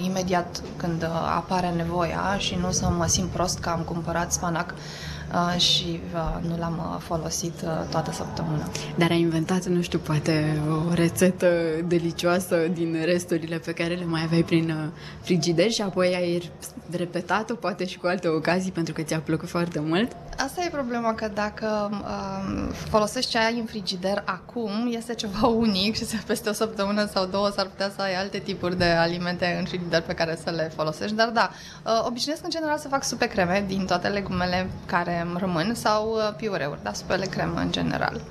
imediat 0.04 0.62
când 0.77 1.04
apare 1.36 1.69
nevoia 1.69 2.36
și 2.38 2.57
nu 2.62 2.72
să 2.72 2.89
mă 2.98 3.06
simt 3.06 3.30
prost 3.30 3.60
că 3.60 3.69
am 3.69 3.81
cumpărat 3.81 4.33
spanac. 4.33 4.74
uh, 4.74 5.15
și 5.58 6.00
uh, 6.14 6.50
nu 6.50 6.58
l-am 6.58 6.94
uh, 6.94 7.02
folosit 7.02 7.54
toată 7.90 8.12
săptămâna. 8.12 8.70
Dar 8.96 9.10
ai 9.10 9.20
inventat, 9.20 9.66
nu 9.66 9.82
știu, 9.82 10.00
poate 10.00 10.62
o 10.90 10.94
rețetă 10.94 11.48
delicioasă 11.88 12.56
din 12.74 12.98
resturile 13.04 13.58
pe 13.58 13.72
care 13.72 13.94
le 13.94 14.06
mai 14.06 14.22
aveai 14.24 14.44
prin 14.44 14.92
frigider 15.22 15.72
și 15.72 15.82
apoi 15.82 16.16
ai 16.16 16.52
repetat-o 16.92 17.54
poate 17.56 17.86
și 17.86 17.98
cu 17.98 18.08
alte 18.08 18.28
ocazii 18.28 18.72
pentru 18.72 18.94
că 18.94 19.02
ți-a 19.02 19.20
plăcut 19.20 19.50
foarte 19.50 19.80
mult? 19.80 20.12
Asta 20.38 20.64
e 20.64 20.70
problema, 20.70 21.14
că 21.14 21.32
dacă 21.34 21.90
um, 21.92 22.72
folosești 22.90 23.30
ce 23.30 23.38
ai 23.38 23.60
în 23.60 23.66
frigider 23.66 24.24
acum, 24.26 24.92
este 24.92 25.14
ceva 25.14 25.48
unic 25.66 25.96
și 25.96 26.04
peste 26.26 26.50
o 26.50 26.54
săptămână 26.54 27.06
sau 27.06 27.26
două 27.26 27.50
s-ar 27.50 27.66
putea 27.66 27.92
să 27.96 28.02
ai 28.02 28.16
alte 28.16 28.38
tipuri 28.38 28.78
de 28.78 28.86
alimente 28.86 29.56
în 29.60 29.66
frigider 29.66 30.02
pe 30.02 30.14
care 30.14 30.40
să 30.44 30.50
le 30.50 30.72
folosești. 30.76 31.16
Dar 31.16 31.30
da, 31.30 31.50
uh, 31.86 32.06
obișnuiesc 32.08 32.44
în 32.44 32.50
general 32.50 32.78
să 32.78 32.88
fac 32.88 33.04
supe 33.04 33.26
creme 33.26 33.64
din 33.68 33.86
toate 33.86 34.08
legumele 34.08 34.70
care 34.86 35.25
îmi 35.30 35.38
rămân 35.39 35.74
sau 35.74 36.12
uh, 36.12 36.36
piureuri, 36.38 36.83
da, 36.83 36.94
supele 36.94 37.25
cremă 37.25 37.60
în 37.60 37.72
general. 37.72 38.22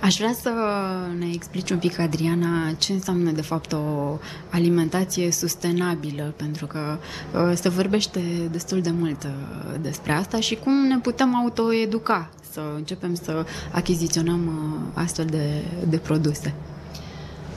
Aș 0.00 0.16
vrea 0.16 0.32
să 0.40 0.50
ne 1.18 1.26
explici 1.32 1.70
un 1.70 1.78
pic, 1.78 1.98
Adriana, 1.98 2.72
ce 2.78 2.92
înseamnă 2.92 3.30
de 3.30 3.42
fapt 3.42 3.72
o 3.72 4.18
alimentație 4.50 5.30
sustenabilă, 5.30 6.34
pentru 6.36 6.66
că 6.66 6.98
uh, 7.32 7.52
se 7.54 7.68
vorbește 7.68 8.20
destul 8.50 8.80
de 8.80 8.90
mult 8.90 9.24
uh, 9.24 9.30
despre 9.80 10.12
asta 10.12 10.40
și 10.40 10.54
cum 10.54 10.72
ne 10.86 10.98
putem 10.98 11.36
autoeduca 11.36 12.30
să 12.50 12.60
începem 12.76 13.14
să 13.14 13.44
achiziționăm 13.72 14.46
uh, 14.46 15.02
astfel 15.04 15.24
de, 15.24 15.64
de 15.88 15.96
produse. 15.96 16.54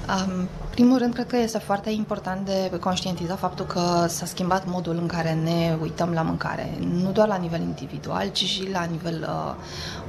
Um, 0.10 0.48
primul 0.70 0.98
rând, 0.98 1.14
cred 1.14 1.28
că 1.28 1.38
este 1.38 1.58
foarte 1.58 1.90
important 1.90 2.46
de 2.46 2.78
conștientizat 2.80 3.40
faptul 3.40 3.66
că 3.66 4.06
s-a 4.08 4.26
schimbat 4.26 4.66
modul 4.68 4.98
în 4.98 5.08
care 5.08 5.34
ne 5.34 5.78
uităm 5.82 6.12
la 6.12 6.22
mâncare, 6.22 6.78
nu 6.80 7.12
doar 7.12 7.28
la 7.28 7.36
nivel 7.36 7.62
individual, 7.62 8.28
ci 8.28 8.44
și 8.44 8.70
la 8.72 8.84
nivel 8.84 9.28
uh, 9.30 9.56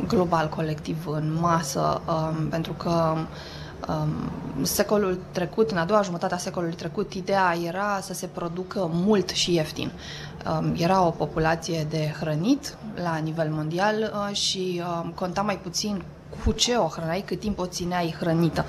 global, 0.06 0.48
colectiv, 0.48 1.06
în 1.06 1.36
masă, 1.40 2.00
um, 2.08 2.48
pentru 2.48 2.72
că 2.72 3.14
um, 3.88 4.64
secolul 4.64 5.18
trecut, 5.32 5.70
în 5.70 5.76
a 5.76 5.84
doua 5.84 6.02
jumătate 6.02 6.34
a 6.34 6.38
secolului 6.38 6.74
trecut, 6.74 7.14
ideea 7.14 7.56
era 7.66 7.98
să 8.02 8.14
se 8.14 8.26
producă 8.26 8.90
mult 8.92 9.28
și 9.28 9.54
ieftin. 9.54 9.90
Um, 10.58 10.74
era 10.76 11.06
o 11.06 11.10
populație 11.10 11.86
de 11.90 12.14
hrănit 12.20 12.76
la 13.02 13.16
nivel 13.16 13.48
mondial 13.50 14.12
uh, 14.28 14.36
și 14.36 14.82
um, 15.02 15.12
conta 15.14 15.42
mai 15.42 15.58
puțin 15.58 16.02
cu 16.44 16.52
ce 16.52 16.74
o 16.74 16.86
hrăneai, 16.86 17.22
cât 17.26 17.40
timp 17.40 17.58
o 17.58 17.66
țineai 17.66 18.14
hrănită. 18.18 18.64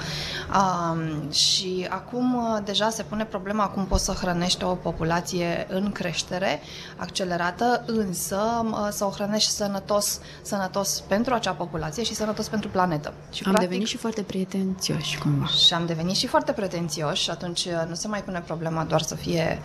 Um, 0.55 1.31
și 1.31 1.87
acum 1.89 2.35
uh, 2.35 2.59
deja 2.63 2.89
se 2.89 3.03
pune 3.03 3.25
problema 3.25 3.67
cum 3.67 3.85
poți 3.85 4.05
să 4.05 4.11
hrănești 4.11 4.63
o 4.63 4.75
populație 4.75 5.67
în 5.69 5.91
creștere 5.91 6.61
accelerată, 6.95 7.83
însă 7.87 8.65
uh, 8.71 8.87
să 8.91 9.05
o 9.05 9.09
hrănești 9.09 9.51
sănătos, 9.51 10.19
sănătos 10.41 11.03
pentru 11.07 11.33
acea 11.33 11.51
populație 11.51 12.03
și 12.03 12.15
sănătos 12.15 12.47
pentru 12.47 12.69
planetă. 12.69 13.13
Și 13.31 13.43
am 13.45 13.51
practic, 13.51 13.69
devenit 13.69 13.87
și 13.87 13.97
foarte 13.97 14.21
pretențioși 14.21 15.17
cumva. 15.17 15.45
Și 15.45 15.73
am 15.73 15.85
devenit 15.85 16.15
și 16.15 16.27
foarte 16.27 16.51
pretențioși 16.51 17.23
și 17.23 17.29
atunci 17.29 17.65
uh, 17.65 17.83
nu 17.87 17.95
se 17.95 18.07
mai 18.07 18.23
pune 18.23 18.43
problema 18.45 18.83
doar 18.83 19.01
să 19.01 19.15
fie, 19.15 19.59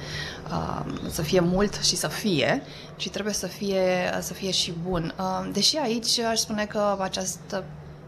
uh, 0.51 1.11
să 1.11 1.23
fie 1.23 1.41
mult 1.41 1.75
și 1.83 1.97
să 1.97 2.09
fie, 2.09 2.63
ci 2.97 3.11
trebuie 3.11 3.35
să 3.35 3.47
fie, 3.47 4.11
să 4.21 4.33
fie 4.33 4.51
și 4.51 4.73
bun. 4.89 5.15
Uh, 5.19 5.49
deși 5.53 5.77
aici 5.77 6.19
aș 6.19 6.39
spune 6.39 6.65
că 6.65 6.97
această 7.01 7.65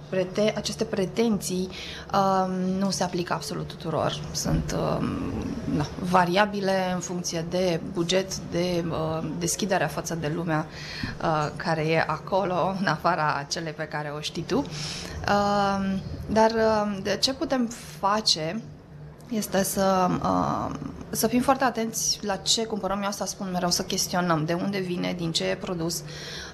prete- 0.08 0.52
aceste 0.56 0.84
pretenții 0.84 1.68
uh, 2.14 2.46
nu 2.78 2.90
se 2.90 3.02
aplică 3.02 3.32
absolut 3.32 3.68
tuturor. 3.68 4.20
Sunt 4.32 4.76
uh, 4.78 5.08
na, 5.76 5.86
variabile 6.10 6.90
în 6.94 7.00
funcție 7.00 7.44
de 7.50 7.80
buget, 7.92 8.36
de 8.36 8.84
uh, 8.90 9.28
deschiderea 9.38 9.86
față 9.86 10.14
de 10.14 10.32
lumea 10.34 10.66
uh, 11.22 11.50
care 11.56 11.88
e 11.88 12.04
acolo, 12.06 12.76
în 12.80 12.86
afara 12.86 13.46
cele 13.48 13.70
pe 13.70 13.84
care 13.84 14.12
o 14.16 14.20
știi 14.20 14.42
tu. 14.42 14.58
Uh, 14.58 15.98
dar 16.26 16.50
uh, 16.50 16.98
de 17.02 17.16
ce 17.20 17.34
putem 17.34 17.68
face 17.98 18.62
este 19.30 19.62
să, 19.62 20.08
uh, 20.22 20.74
să 21.10 21.26
fim 21.26 21.40
foarte 21.40 21.64
atenți 21.64 22.18
la 22.22 22.36
ce 22.36 22.64
cumpărăm. 22.64 23.00
Eu 23.02 23.08
asta 23.08 23.24
spun 23.24 23.48
mereu, 23.52 23.70
să 23.70 23.82
chestionăm 23.82 24.44
de 24.44 24.52
unde 24.52 24.78
vine, 24.78 25.14
din 25.16 25.32
ce 25.32 25.44
e 25.44 25.54
produs, 25.54 26.02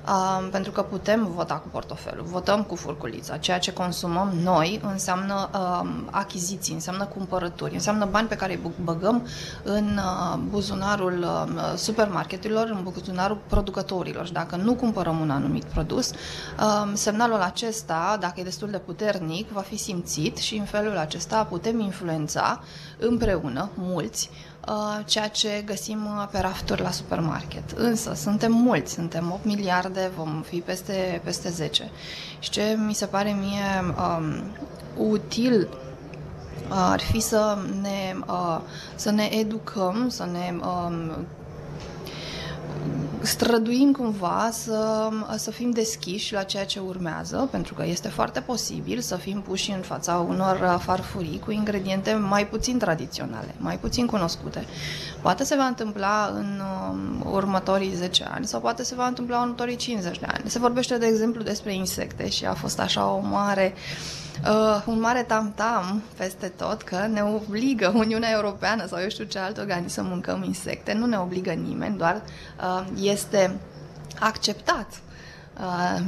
uh, 0.08 0.48
pentru 0.50 0.72
că 0.72 0.82
putem 0.82 1.32
vota 1.34 1.54
cu 1.54 1.68
portofelul, 1.68 2.24
votăm 2.24 2.62
cu 2.62 2.74
furculița. 2.74 3.36
Ceea 3.36 3.58
ce 3.58 3.72
consumăm 3.72 4.32
noi 4.42 4.80
înseamnă 4.92 5.50
uh, 5.54 5.88
achiziții, 6.10 6.74
înseamnă 6.74 7.04
cumpărături, 7.04 7.74
înseamnă 7.74 8.08
bani 8.10 8.28
pe 8.28 8.36
care 8.36 8.52
îi 8.52 8.72
băgăm 8.84 9.26
în 9.62 9.98
uh, 9.98 10.38
buzunarul 10.48 11.18
uh, 11.22 11.76
supermarketurilor, 11.76 12.68
în 12.68 12.82
buzunarul 12.82 13.38
producătorilor. 13.46 14.26
Și 14.26 14.32
dacă 14.32 14.56
nu 14.56 14.74
cumpărăm 14.74 15.20
un 15.20 15.30
anumit 15.30 15.64
produs, 15.64 16.10
uh, 16.10 16.90
semnalul 16.92 17.40
acesta, 17.40 18.16
dacă 18.20 18.40
e 18.40 18.42
destul 18.42 18.70
de 18.70 18.78
puternic, 18.78 19.48
va 19.48 19.60
fi 19.60 19.76
simțit 19.76 20.36
și 20.36 20.56
în 20.56 20.64
felul 20.64 20.96
acesta 20.96 21.44
putem 21.44 21.80
influența 21.80 22.60
împreună, 22.98 23.70
mulți, 23.74 24.30
uh, 24.68 25.04
ceea 25.04 25.28
ce 25.28 25.62
găsim 25.66 26.04
uh, 26.04 26.28
pe 26.30 26.38
rafturi 26.38 26.82
la 26.82 26.90
supermarket. 26.90 27.70
Însă, 27.70 28.14
suntem 28.14 28.52
mulți, 28.52 28.92
suntem 28.92 29.32
8 29.32 29.44
miliarde, 29.44 30.10
vom 30.16 30.42
fi 30.46 30.56
peste, 30.60 31.20
peste 31.24 31.50
10. 31.50 31.90
Și 32.38 32.50
ce 32.50 32.76
mi 32.86 32.94
se 32.94 33.06
pare 33.06 33.30
mie 33.30 33.94
um, 33.98 34.44
util 35.06 35.68
uh, 35.70 36.76
ar 36.76 37.00
fi 37.00 37.20
să 37.20 37.58
ne, 37.80 38.14
uh, 38.26 38.60
să 38.94 39.10
ne 39.10 39.28
educăm, 39.32 40.08
să 40.08 40.26
ne 40.32 40.54
um, 40.66 41.26
străduim 43.24 43.92
cumva 43.92 44.48
să, 44.52 45.08
să 45.36 45.50
fim 45.50 45.70
deschiși 45.70 46.32
la 46.32 46.42
ceea 46.42 46.64
ce 46.64 46.78
urmează, 46.78 47.48
pentru 47.50 47.74
că 47.74 47.84
este 47.86 48.08
foarte 48.08 48.40
posibil 48.40 49.00
să 49.00 49.16
fim 49.16 49.40
puși 49.40 49.70
în 49.70 49.80
fața 49.80 50.16
unor 50.28 50.80
farfurii 50.82 51.40
cu 51.44 51.50
ingrediente 51.50 52.12
mai 52.12 52.46
puțin 52.46 52.78
tradiționale, 52.78 53.54
mai 53.58 53.78
puțin 53.78 54.06
cunoscute. 54.06 54.66
Poate 55.22 55.44
se 55.44 55.54
va 55.56 55.64
întâmpla 55.64 56.32
în 56.34 56.62
um, 56.90 57.32
următorii 57.32 57.94
10 57.94 58.28
ani 58.30 58.46
sau 58.46 58.60
poate 58.60 58.82
se 58.82 58.94
va 58.94 59.06
întâmpla 59.06 59.36
în 59.36 59.42
următorii 59.42 59.76
50 59.76 60.18
de 60.18 60.26
ani. 60.28 60.50
Se 60.50 60.58
vorbește, 60.58 60.98
de 60.98 61.06
exemplu, 61.06 61.42
despre 61.42 61.74
insecte 61.74 62.28
și 62.28 62.44
a 62.44 62.54
fost 62.54 62.80
așa 62.80 63.06
o 63.06 63.20
mare 63.20 63.74
uh, 63.74 64.23
uh, 64.42 64.82
un 64.86 65.00
mare 65.00 65.22
tam-tam 65.22 66.02
peste 66.16 66.48
tot 66.48 66.82
că 66.82 67.06
ne 67.06 67.22
obligă 67.22 67.92
Uniunea 67.94 68.30
Europeană 68.30 68.86
sau 68.86 68.98
eu 69.00 69.08
știu 69.08 69.24
ce 69.24 69.38
alt 69.38 69.58
organism 69.58 69.94
să 69.94 70.02
mâncăm 70.02 70.42
insecte. 70.42 70.92
Nu 70.92 71.06
ne 71.06 71.18
obligă 71.18 71.52
nimeni, 71.52 71.96
doar 71.96 72.22
uh, 72.60 72.86
este 73.00 73.56
acceptat 74.20 74.86
Uh, 74.88 75.13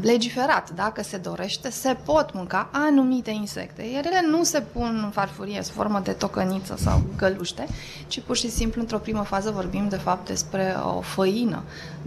legiferat, 0.00 0.70
dacă 0.70 1.02
se 1.02 1.16
dorește, 1.16 1.70
se 1.70 1.96
pot 2.04 2.32
mânca 2.32 2.68
anumite 2.72 3.30
insecte, 3.30 3.82
iar 3.82 4.04
ele 4.04 4.24
nu 4.30 4.42
se 4.42 4.60
pun 4.60 5.00
în 5.04 5.10
farfurie 5.10 5.62
sub 5.62 5.74
formă 5.74 6.00
de 6.04 6.12
tocăniță 6.12 6.74
sau 6.78 7.02
găluște, 7.16 7.66
ci 8.06 8.20
pur 8.20 8.36
și 8.36 8.50
simplu 8.50 8.80
într-o 8.80 8.98
primă 8.98 9.22
fază 9.22 9.50
vorbim 9.50 9.88
de 9.88 9.96
fapt 9.96 10.26
despre 10.26 10.76
o 10.96 11.00
făină 11.00 11.62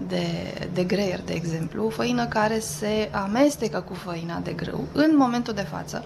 de, 0.07 0.25
de 0.73 0.83
greier, 0.83 1.21
de 1.25 1.33
exemplu, 1.33 1.85
o 1.85 1.89
făină 1.89 2.25
care 2.25 2.59
se 2.59 3.09
amestecă 3.11 3.79
cu 3.79 3.93
făina 3.93 4.39
de 4.39 4.51
grâu. 4.51 4.87
În 4.91 5.15
momentul 5.17 5.53
de 5.53 5.67
față 5.71 6.03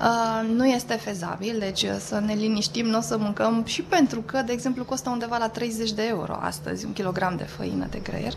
uh, 0.00 0.48
nu 0.48 0.66
este 0.66 0.94
fezabil, 0.94 1.56
deci 1.58 1.86
să 1.98 2.22
ne 2.26 2.34
liniștim, 2.34 2.86
nu 2.86 2.98
o 2.98 3.00
să 3.00 3.18
mâncăm 3.18 3.62
și 3.66 3.82
pentru 3.82 4.20
că, 4.20 4.42
de 4.46 4.52
exemplu, 4.52 4.84
costă 4.84 5.10
undeva 5.10 5.36
la 5.36 5.48
30 5.48 5.92
de 5.92 6.02
euro 6.08 6.38
astăzi 6.40 6.84
un 6.84 6.92
kilogram 6.92 7.36
de 7.36 7.44
făină 7.44 7.86
de 7.90 7.98
greier. 7.98 8.32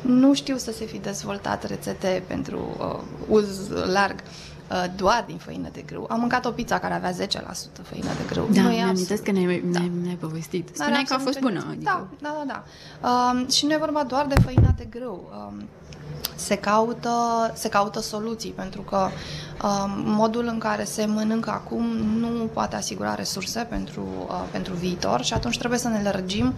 Nu 0.00 0.34
știu 0.34 0.56
să 0.56 0.72
se 0.72 0.84
fi 0.84 0.98
dezvoltat 0.98 1.64
rețete 1.64 1.85
rețete 1.86 2.22
pentru 2.26 2.76
uh, 2.78 3.36
uz 3.38 3.68
larg 3.68 4.22
uh, 4.70 4.84
doar 4.96 5.24
din 5.26 5.36
făină 5.36 5.68
de 5.72 5.82
grâu. 5.86 6.06
Am 6.08 6.20
mâncat 6.20 6.44
o 6.44 6.50
pizza 6.50 6.78
care 6.78 6.94
avea 6.94 7.12
10% 7.12 7.14
făină 7.82 8.06
de 8.06 8.24
grâu. 8.26 8.48
Da, 8.52 8.62
mi-am 8.62 9.06
că 9.24 9.30
ne-ai, 9.30 9.62
da. 9.64 9.78
ne-ai, 9.78 9.92
ne 10.02 10.14
povestit. 10.14 10.68
Spuneai 10.72 11.04
că 11.08 11.14
a 11.14 11.18
fost 11.18 11.38
bună. 11.38 11.64
Adică... 11.68 11.82
Da, 11.84 12.06
da, 12.20 12.44
da. 12.46 12.62
da. 13.00 13.08
Um, 13.08 13.48
și 13.48 13.66
nu 13.66 13.72
e 13.72 13.76
vorba 13.76 14.04
doar 14.04 14.26
de 14.26 14.40
făină 14.40 14.74
de 14.76 14.84
grâu. 14.84 15.30
Um, 15.48 15.68
se 16.36 16.54
caută, 16.56 17.10
se 17.54 17.68
caută 17.68 18.00
soluții, 18.00 18.50
pentru 18.50 18.80
că 18.80 19.08
uh, 19.62 19.84
modul 20.04 20.46
în 20.46 20.58
care 20.58 20.84
se 20.84 21.04
mănâncă 21.06 21.50
acum 21.50 21.84
nu 21.96 22.44
poate 22.52 22.76
asigura 22.76 23.14
resurse 23.14 23.66
pentru, 23.68 24.06
uh, 24.28 24.42
pentru 24.50 24.74
viitor 24.74 25.22
și 25.22 25.32
atunci 25.32 25.58
trebuie 25.58 25.78
să 25.78 25.88
ne 25.88 26.00
lărgim 26.02 26.54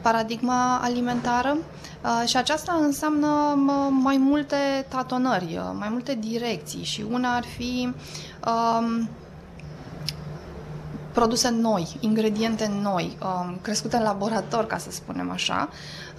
paradigma 0.00 0.78
alimentară 0.82 1.56
uh, 1.56 2.28
și 2.28 2.36
aceasta 2.36 2.78
înseamnă 2.82 3.26
uh, 3.66 3.88
mai 3.90 4.16
multe 4.16 4.86
tatonări, 4.88 5.56
uh, 5.56 5.70
mai 5.78 5.88
multe 5.90 6.14
direcții 6.20 6.84
și 6.84 7.04
una 7.10 7.34
ar 7.36 7.44
fi 7.56 7.94
uh, 8.46 9.04
produse 11.12 11.48
noi, 11.50 11.96
ingrediente 12.00 12.70
noi, 12.82 13.16
um, 13.22 13.58
crescute 13.62 13.96
în 13.96 14.02
laborator, 14.02 14.66
ca 14.66 14.78
să 14.78 14.90
spunem 14.90 15.30
așa, 15.30 15.68
um, 15.68 16.11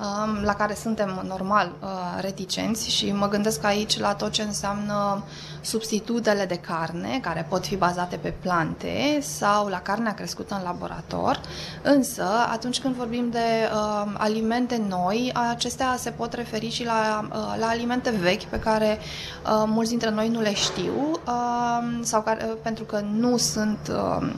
la 0.43 0.53
care 0.53 0.73
suntem 0.73 1.23
normal 1.27 1.71
uh, 1.79 1.89
reticenți 2.21 2.89
și 2.89 3.11
mă 3.11 3.27
gândesc 3.27 3.63
aici 3.63 3.99
la 3.99 4.13
tot 4.13 4.31
ce 4.31 4.41
înseamnă 4.41 5.23
substitutele 5.61 6.45
de 6.45 6.55
carne, 6.55 7.19
care 7.21 7.45
pot 7.49 7.65
fi 7.65 7.75
bazate 7.75 8.15
pe 8.15 8.33
plante 8.41 9.19
sau 9.21 9.67
la 9.67 9.81
carnea 9.81 10.13
crescută 10.13 10.55
în 10.55 10.63
laborator, 10.63 11.41
însă 11.81 12.25
atunci 12.51 12.79
când 12.79 12.95
vorbim 12.95 13.29
de 13.29 13.69
uh, 13.73 14.13
alimente 14.17 14.81
noi, 14.87 15.31
acestea 15.49 15.95
se 15.97 16.09
pot 16.09 16.33
referi 16.33 16.69
și 16.69 16.85
la, 16.85 17.27
uh, 17.31 17.55
la 17.59 17.67
alimente 17.67 18.09
vechi 18.09 18.43
pe 18.43 18.59
care 18.59 18.99
uh, 18.99 19.63
mulți 19.65 19.89
dintre 19.89 20.09
noi 20.09 20.29
nu 20.29 20.41
le 20.41 20.53
știu 20.53 21.11
uh, 21.27 21.99
sau 22.01 22.21
care, 22.21 22.45
uh, 22.49 22.57
pentru 22.61 22.83
că 22.83 22.99
nu 23.11 23.37
sunt 23.37 23.91
uh, 23.91 24.33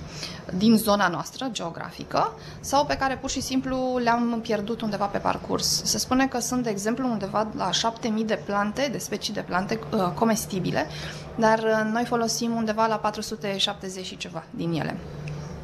din 0.57 0.77
zona 0.77 1.07
noastră 1.07 1.47
geografică 1.51 2.33
sau 2.59 2.85
pe 2.85 2.97
care 2.97 3.17
pur 3.21 3.29
și 3.29 3.41
simplu 3.41 3.97
le-am 4.03 4.39
pierdut 4.41 4.81
undeva 4.81 5.05
pe 5.05 5.17
parcurs. 5.17 5.43
Se 5.59 5.97
spune 5.97 6.27
că 6.27 6.39
sunt, 6.39 6.63
de 6.63 6.69
exemplu, 6.69 7.07
undeva 7.07 7.47
la 7.55 7.71
7000 7.71 8.23
de 8.23 8.39
plante, 8.45 8.89
de 8.91 8.97
specii 8.97 9.33
de 9.33 9.41
plante 9.41 9.79
uh, 9.93 10.11
comestibile, 10.15 10.87
dar 11.35 11.59
uh, 11.59 11.89
noi 11.91 12.05
folosim 12.05 12.55
undeva 12.55 12.87
la 12.87 12.95
470 12.95 14.05
și 14.05 14.17
ceva 14.17 14.43
din 14.49 14.71
ele. 14.71 14.97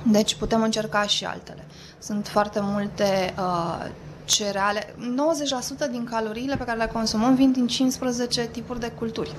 Deci 0.04 0.36
putem 0.36 0.62
încerca 0.62 1.02
și 1.02 1.26
altele. 1.26 1.66
Sunt 2.00 2.28
foarte 2.28 2.60
multe 2.64 3.34
uh, 3.38 3.86
cereale. 4.26 4.96
90% 5.88 5.92
din 5.92 6.04
caloriile 6.04 6.56
pe 6.56 6.64
care 6.64 6.78
le 6.78 6.90
consumăm 6.94 7.36
vin 7.36 7.52
din 7.52 7.68
15 7.68 8.48
tipuri 8.48 8.80
de 8.80 8.92
culturi 8.92 9.36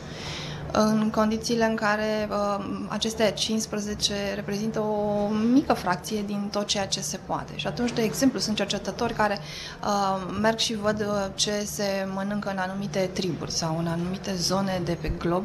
în 0.73 1.11
condițiile 1.11 1.65
în 1.65 1.75
care 1.75 2.29
uh, 2.31 2.65
aceste 2.89 3.33
15 3.37 4.15
reprezintă 4.35 4.81
o 4.81 5.29
mică 5.53 5.73
fracție 5.73 6.23
din 6.27 6.49
tot 6.51 6.67
ceea 6.67 6.87
ce 6.87 7.01
se 7.01 7.19
poate. 7.27 7.53
Și 7.57 7.67
atunci, 7.67 7.93
de 7.93 8.03
exemplu, 8.03 8.39
sunt 8.39 8.57
cercetători 8.57 9.13
care 9.13 9.39
uh, 9.85 10.37
merg 10.41 10.59
și 10.59 10.75
văd 10.75 11.01
uh, 11.01 11.27
ce 11.35 11.65
se 11.65 12.09
mănâncă 12.15 12.51
în 12.51 12.59
anumite 12.59 13.11
triburi 13.13 13.51
sau 13.51 13.79
în 13.79 13.87
anumite 13.87 14.35
zone 14.35 14.81
de 14.85 14.99
pe 15.01 15.09
glob 15.09 15.45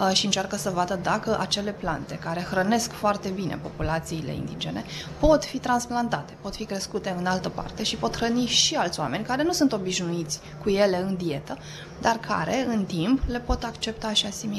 uh, 0.00 0.10
și 0.12 0.24
încearcă 0.24 0.56
să 0.56 0.70
vadă 0.70 0.98
dacă 1.02 1.38
acele 1.40 1.70
plante 1.70 2.14
care 2.14 2.46
hrănesc 2.50 2.90
foarte 2.92 3.28
bine 3.28 3.58
populațiile 3.62 4.34
indigene 4.34 4.84
pot 5.18 5.44
fi 5.44 5.58
transplantate, 5.58 6.32
pot 6.40 6.54
fi 6.54 6.64
crescute 6.64 7.14
în 7.18 7.26
altă 7.26 7.48
parte 7.48 7.82
și 7.82 7.96
pot 7.96 8.16
hrăni 8.16 8.46
și 8.46 8.74
alți 8.74 9.00
oameni 9.00 9.24
care 9.24 9.42
nu 9.42 9.52
sunt 9.52 9.72
obișnuiți 9.72 10.40
cu 10.62 10.70
ele 10.70 10.96
în 10.96 11.16
dietă, 11.16 11.58
dar 12.00 12.16
care, 12.16 12.66
în 12.68 12.84
timp, 12.84 13.20
le 13.26 13.38
pot 13.38 13.62
accepta 13.62 14.12
și 14.12 14.26
asimila. 14.26 14.53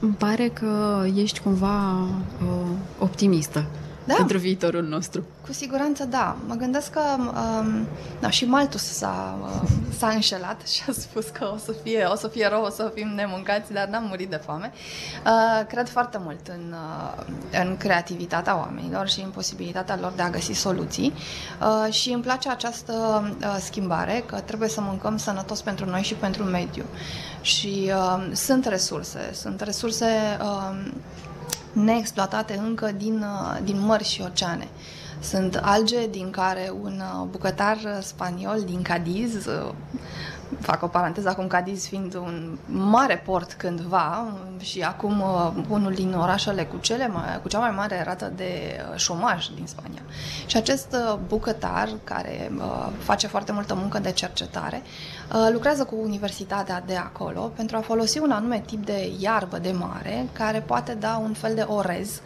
Îmi 0.00 0.12
pare 0.12 0.48
că 0.48 1.04
ești 1.14 1.40
cumva 1.40 2.00
uh, 2.00 2.70
optimistă 2.98 3.64
da. 4.06 4.14
pentru 4.14 4.38
viitorul 4.38 4.82
nostru. 4.82 5.24
Cu 5.46 5.52
siguranță 5.52 6.04
da. 6.04 6.36
Mă 6.46 6.54
gândesc 6.54 6.90
că 6.90 7.00
um, 7.18 7.86
da, 8.20 8.30
și 8.30 8.44
Maltus 8.44 8.82
s-a, 8.82 9.38
uh, 9.42 9.68
s-a 9.98 10.08
înșelat 10.08 10.66
și 10.66 10.82
a 10.88 10.92
spus 10.92 11.28
că 11.28 11.50
o 11.54 11.56
să 11.56 11.72
fie, 11.82 12.04
o 12.04 12.14
să 12.14 12.28
fie 12.28 12.48
rău, 12.48 12.62
o 12.62 12.70
să 12.70 12.90
fim 12.94 13.08
nemâncați, 13.08 13.72
dar 13.72 13.88
n-am 13.88 14.04
murit 14.08 14.30
de 14.30 14.36
foame. 14.36 14.72
Uh, 15.26 15.66
cred 15.66 15.88
foarte 15.88 16.18
mult 16.22 16.48
în, 16.48 16.74
uh, 16.74 17.24
în 17.62 17.76
creativitatea 17.76 18.56
oamenilor 18.56 19.08
și 19.08 19.20
în 19.20 19.30
posibilitatea 19.30 19.98
lor 20.00 20.12
de 20.16 20.22
a 20.22 20.30
găsi 20.30 20.52
soluții 20.52 21.12
uh, 21.60 21.92
și 21.92 22.10
îmi 22.10 22.22
place 22.22 22.50
această 22.50 22.92
uh, 23.40 23.56
schimbare, 23.60 24.22
că 24.26 24.40
trebuie 24.40 24.68
să 24.68 24.80
mâncăm 24.80 25.16
sănătos 25.16 25.62
pentru 25.62 25.84
noi 25.84 26.02
și 26.02 26.14
pentru 26.14 26.42
mediu. 26.42 26.84
Și 27.40 27.92
uh, 27.94 28.30
sunt 28.32 28.64
resurse, 28.64 29.30
sunt 29.32 29.60
resurse 29.60 30.06
uh, 30.40 30.78
neexploatate 31.84 32.60
încă 32.66 32.92
din, 32.96 33.18
uh, 33.18 33.58
din 33.64 33.80
mări 33.80 34.04
și 34.04 34.22
oceane. 34.22 34.68
Sunt 35.20 35.60
alge 35.62 36.06
din 36.06 36.30
care 36.30 36.72
un 36.82 37.02
bucătar 37.30 37.78
spaniol 38.00 38.62
din 38.64 38.82
Cadiz 38.82 39.48
fac 40.60 40.82
o 40.82 40.86
paranteză 40.86 41.28
acum, 41.28 41.46
Cadiz 41.46 41.86
fiind 41.86 42.14
un 42.14 42.58
mare 42.66 43.22
port 43.24 43.52
cândva 43.52 44.26
și 44.60 44.80
acum 44.80 45.20
uh, 45.20 45.64
unul 45.68 45.92
din 45.92 46.14
orașele 46.14 46.64
cu, 46.64 46.76
cele 46.76 47.08
mai, 47.08 47.38
cu 47.42 47.48
cea 47.48 47.58
mai 47.58 47.70
mare 47.70 48.02
rată 48.04 48.32
de 48.36 48.80
uh, 48.90 48.96
șomaj 48.96 49.46
din 49.54 49.66
Spania. 49.66 50.02
Și 50.46 50.56
acest 50.56 50.92
uh, 50.92 51.18
bucătar, 51.26 51.88
care 52.04 52.50
face 52.98 53.26
foarte 53.26 53.52
multă 53.52 53.74
muncă 53.74 53.98
de 53.98 54.12
cercetare, 54.12 54.82
lucrează 55.52 55.84
cu 55.84 55.96
universitatea 56.02 56.82
de 56.86 56.96
acolo 56.96 57.52
pentru 57.56 57.76
a 57.76 57.80
folosi 57.80 58.18
un 58.18 58.30
anume 58.30 58.62
tip 58.66 58.84
de 58.84 59.12
iarbă 59.18 59.58
de 59.58 59.72
mare 59.72 60.28
care 60.32 60.60
poate 60.60 60.94
da 60.94 61.20
un 61.22 61.32
fel 61.32 61.54
de 61.54 61.62
orez 61.62 62.20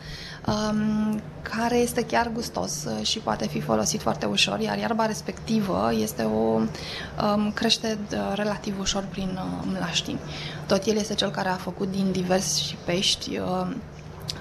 um, 0.47 1.21
care 1.43 1.77
este 1.77 2.05
chiar 2.05 2.31
gustos 2.33 2.85
uh, 2.85 3.07
și 3.07 3.19
poate 3.19 3.47
fi 3.47 3.61
folosit 3.61 4.00
foarte 4.00 4.27
ușor, 4.27 4.61
iar 4.61 4.79
iarba 4.79 5.07
respectivă 5.07 5.93
este 5.95 6.23
o 6.23 6.39
um, 6.39 7.50
crește 7.55 7.99
uh, 8.10 8.10
relativ 8.35 8.81
ușor 8.81 9.05
prin 9.11 9.29
uh, 9.35 9.73
mlaștini. 9.73 10.19
Tot 10.67 10.85
el 10.85 10.97
este 10.97 11.14
cel 11.14 11.31
care 11.31 11.49
a 11.49 11.55
făcut 11.55 11.90
din 11.90 12.12
diversi 12.12 12.76
pești 12.85 13.38
uh, 13.38 13.76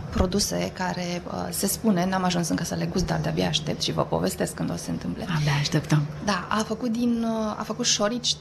produse 0.09 0.71
care 0.73 1.21
uh, 1.27 1.47
se 1.49 1.67
spune, 1.67 2.05
n-am 2.05 2.23
ajuns 2.23 2.49
încă 2.49 2.63
să 2.63 2.75
le 2.75 2.85
gust, 2.85 3.05
dar 3.05 3.19
de-abia 3.19 3.47
aștept 3.47 3.81
și 3.81 3.91
vă 3.91 4.01
povestesc 4.01 4.53
când 4.53 4.71
o 4.71 4.75
să 4.75 4.83
se 4.83 4.91
întâmple. 4.91 5.23
Abia 5.23 5.51
așteptăm. 5.59 6.05
Da, 6.25 6.47
a 6.49 6.57
făcut 6.57 6.91
din, 6.91 7.23
uh, 7.23 7.55
a 7.59 7.63
făcut 7.63 7.85
șorici 7.85 8.35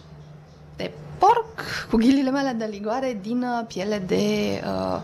de 0.76 0.90
porc 1.18 1.64
cu 1.90 1.96
ghilile 1.96 2.30
mele 2.30 2.54
de 2.58 2.68
ligoare 2.70 3.18
din 3.22 3.42
uh, 3.42 3.66
piele 3.66 3.98
de 4.06 4.60
uh, 4.64 5.00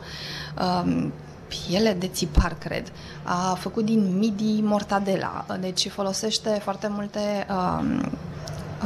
uh, 0.59 1.07
piele 1.49 1.93
de 1.93 2.07
țipar, 2.07 2.57
cred. 2.59 2.93
A 3.23 3.55
făcut 3.55 3.85
din 3.85 4.19
midi 4.19 4.61
mortadela, 4.61 5.47
deci 5.61 5.89
folosește 5.89 6.61
foarte 6.63 6.89
multe 6.91 7.47
um, 7.51 8.13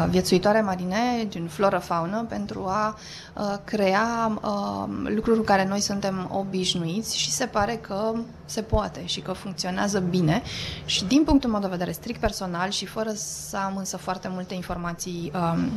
viețuitoare 0.04 0.60
marine, 0.60 1.24
din 1.28 1.46
floră-faună, 1.46 2.24
pentru 2.28 2.64
a 2.66 2.98
uh, 3.34 3.54
crea 3.64 4.38
uh, 4.42 4.84
lucruri 5.04 5.38
cu 5.38 5.44
care 5.44 5.66
noi 5.66 5.80
suntem 5.80 6.30
obișnuiți 6.32 7.18
și 7.18 7.30
se 7.30 7.46
pare 7.46 7.76
că 7.76 8.12
se 8.44 8.62
poate 8.62 9.02
și 9.04 9.20
că 9.20 9.32
funcționează 9.32 9.98
bine. 9.98 10.42
Și 10.84 11.04
din 11.04 11.22
punctul 11.24 11.50
meu 11.50 11.60
de 11.60 11.66
vedere 11.66 11.92
strict 11.92 12.20
personal 12.20 12.70
și 12.70 12.86
fără 12.86 13.10
să 13.14 13.56
am 13.56 13.76
însă 13.76 13.96
foarte 13.96 14.28
multe 14.30 14.54
informații 14.54 15.32
um, 15.34 15.70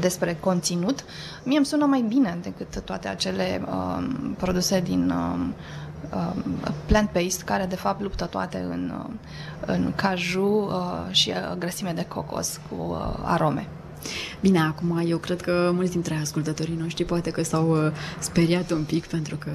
despre 0.00 0.36
conținut, 0.40 1.04
mie 1.42 1.56
îmi 1.56 1.66
sună 1.66 1.84
mai 1.84 2.04
bine 2.08 2.38
decât 2.42 2.80
toate 2.84 3.08
acele 3.08 3.62
uh, 3.68 4.06
produse 4.36 4.80
din 4.80 5.10
uh, 5.10 5.36
uh, 5.38 5.83
plant-based, 6.86 7.42
care 7.44 7.64
de 7.64 7.76
fapt 7.76 8.00
luptă 8.00 8.24
toate 8.24 8.66
în, 8.70 8.92
uh, 8.98 9.14
în 9.66 9.92
caju 9.96 10.46
uh, 10.46 11.14
și 11.14 11.28
uh, 11.30 11.56
grăsime 11.58 11.92
de 11.92 12.04
cocos 12.08 12.60
cu 12.68 12.74
uh, 12.74 13.18
arome. 13.22 13.68
Bine, 14.40 14.60
acum 14.60 15.02
eu 15.06 15.18
cred 15.18 15.40
că 15.40 15.70
mulți 15.74 15.90
dintre 15.90 16.14
ascultătorii 16.14 16.78
noștri 16.80 17.04
poate 17.04 17.30
că 17.30 17.42
s-au 17.42 17.70
uh, 17.70 17.92
speriat 18.18 18.70
un 18.70 18.84
pic 18.84 19.06
pentru 19.06 19.36
că 19.36 19.50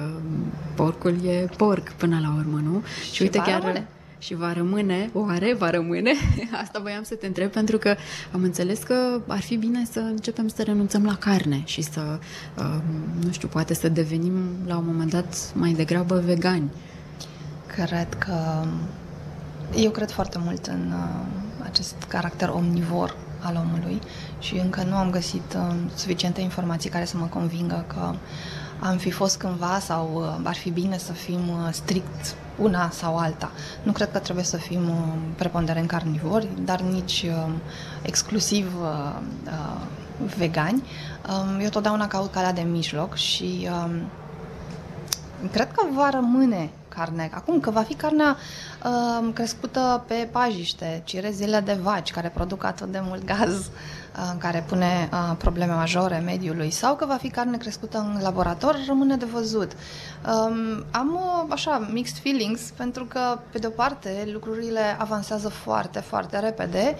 porcul 0.74 1.24
e 1.24 1.48
porc 1.56 1.92
până 1.92 2.18
la 2.22 2.34
urmă, 2.38 2.60
nu? 2.62 2.82
Și, 3.04 3.12
și 3.12 3.22
uite 3.22 3.38
chiar... 3.38 3.60
Rămâne 3.60 3.88
și 4.20 4.34
va 4.34 4.52
rămâne, 4.52 5.10
oare 5.12 5.54
va 5.58 5.70
rămâne? 5.70 6.12
Asta 6.62 6.78
voiam 6.78 7.02
să 7.02 7.14
te 7.14 7.26
întreb 7.26 7.50
pentru 7.50 7.78
că 7.78 7.96
am 8.32 8.42
înțeles 8.42 8.78
că 8.78 9.20
ar 9.26 9.40
fi 9.40 9.56
bine 9.56 9.86
să 9.90 9.98
începem 9.98 10.48
să 10.48 10.62
renunțăm 10.62 11.04
la 11.04 11.16
carne 11.16 11.62
și 11.64 11.82
să, 11.82 12.18
uh, 12.58 12.76
nu 13.24 13.32
știu, 13.32 13.48
poate 13.48 13.74
să 13.74 13.88
devenim 13.88 14.32
la 14.66 14.76
un 14.76 14.84
moment 14.86 15.10
dat 15.10 15.52
mai 15.54 15.72
degrabă 15.72 16.22
vegani. 16.24 16.70
Cred 17.66 18.14
că 18.14 18.64
eu 19.76 19.90
cred 19.90 20.10
foarte 20.10 20.38
mult 20.42 20.66
în 20.66 20.92
uh, 20.92 21.26
acest 21.64 21.94
caracter 22.08 22.48
omnivor 22.48 23.16
al 23.42 23.64
omului 23.64 23.98
și 24.38 24.56
încă 24.56 24.82
nu 24.82 24.94
am 24.94 25.10
găsit 25.10 25.56
uh, 25.56 25.74
suficiente 25.94 26.40
informații 26.40 26.90
care 26.90 27.04
să 27.04 27.16
mă 27.16 27.26
convingă 27.26 27.84
că 27.86 28.14
am 28.80 28.96
fi 28.96 29.10
fost 29.10 29.38
cândva 29.38 29.78
sau 29.78 30.10
uh, 30.14 30.40
ar 30.44 30.54
fi 30.54 30.70
bine 30.70 30.98
să 30.98 31.12
fim 31.12 31.48
uh, 31.48 31.68
strict 31.70 32.34
una 32.58 32.90
sau 32.90 33.16
alta. 33.16 33.50
Nu 33.82 33.92
cred 33.92 34.10
că 34.10 34.18
trebuie 34.18 34.44
să 34.44 34.56
fim 34.56 34.88
uh, 34.88 35.14
preponderent 35.36 35.88
carnivori, 35.88 36.48
dar 36.64 36.80
nici 36.80 37.26
exclusiv 38.02 38.72
vegani. 40.36 40.82
Um, 41.28 41.60
eu 41.60 41.68
totdeauna 41.68 42.08
caut 42.08 42.32
calea 42.32 42.52
de 42.52 42.60
mijloc 42.60 43.14
și 43.14 43.68
um, 43.84 44.10
cred 45.50 45.72
că 45.72 45.86
va 45.94 46.10
rămâne 46.10 46.70
carne. 46.88 47.30
Acum 47.34 47.60
că 47.60 47.70
va 47.70 47.82
fi 47.82 47.94
carnea 47.94 48.36
uh, 48.84 49.28
crescută 49.32 50.04
pe 50.06 50.28
pajiște, 50.30 51.02
cirezile 51.04 51.60
de 51.60 51.78
vaci 51.82 52.10
care 52.10 52.28
produc 52.34 52.64
atât 52.64 52.92
de 52.92 53.00
mult 53.02 53.24
gaz 53.24 53.70
care 54.38 54.64
pune 54.68 55.08
probleme 55.38 55.72
majore 55.72 56.22
mediului 56.24 56.70
sau 56.70 56.96
că 56.96 57.06
va 57.06 57.16
fi 57.16 57.28
carne 57.28 57.56
crescută 57.56 57.98
în 57.98 58.22
laborator, 58.22 58.76
rămâne 58.86 59.16
de 59.16 59.24
văzut. 59.24 59.72
Am 60.90 61.20
așa 61.48 61.88
mixed 61.92 62.22
feelings 62.22 62.60
pentru 62.76 63.04
că, 63.04 63.38
pe 63.50 63.58
de 63.58 63.66
o 63.66 63.70
parte, 63.70 64.28
lucrurile 64.32 64.96
avansează 64.98 65.48
foarte, 65.48 66.00
foarte 66.00 66.38
repede 66.38 66.96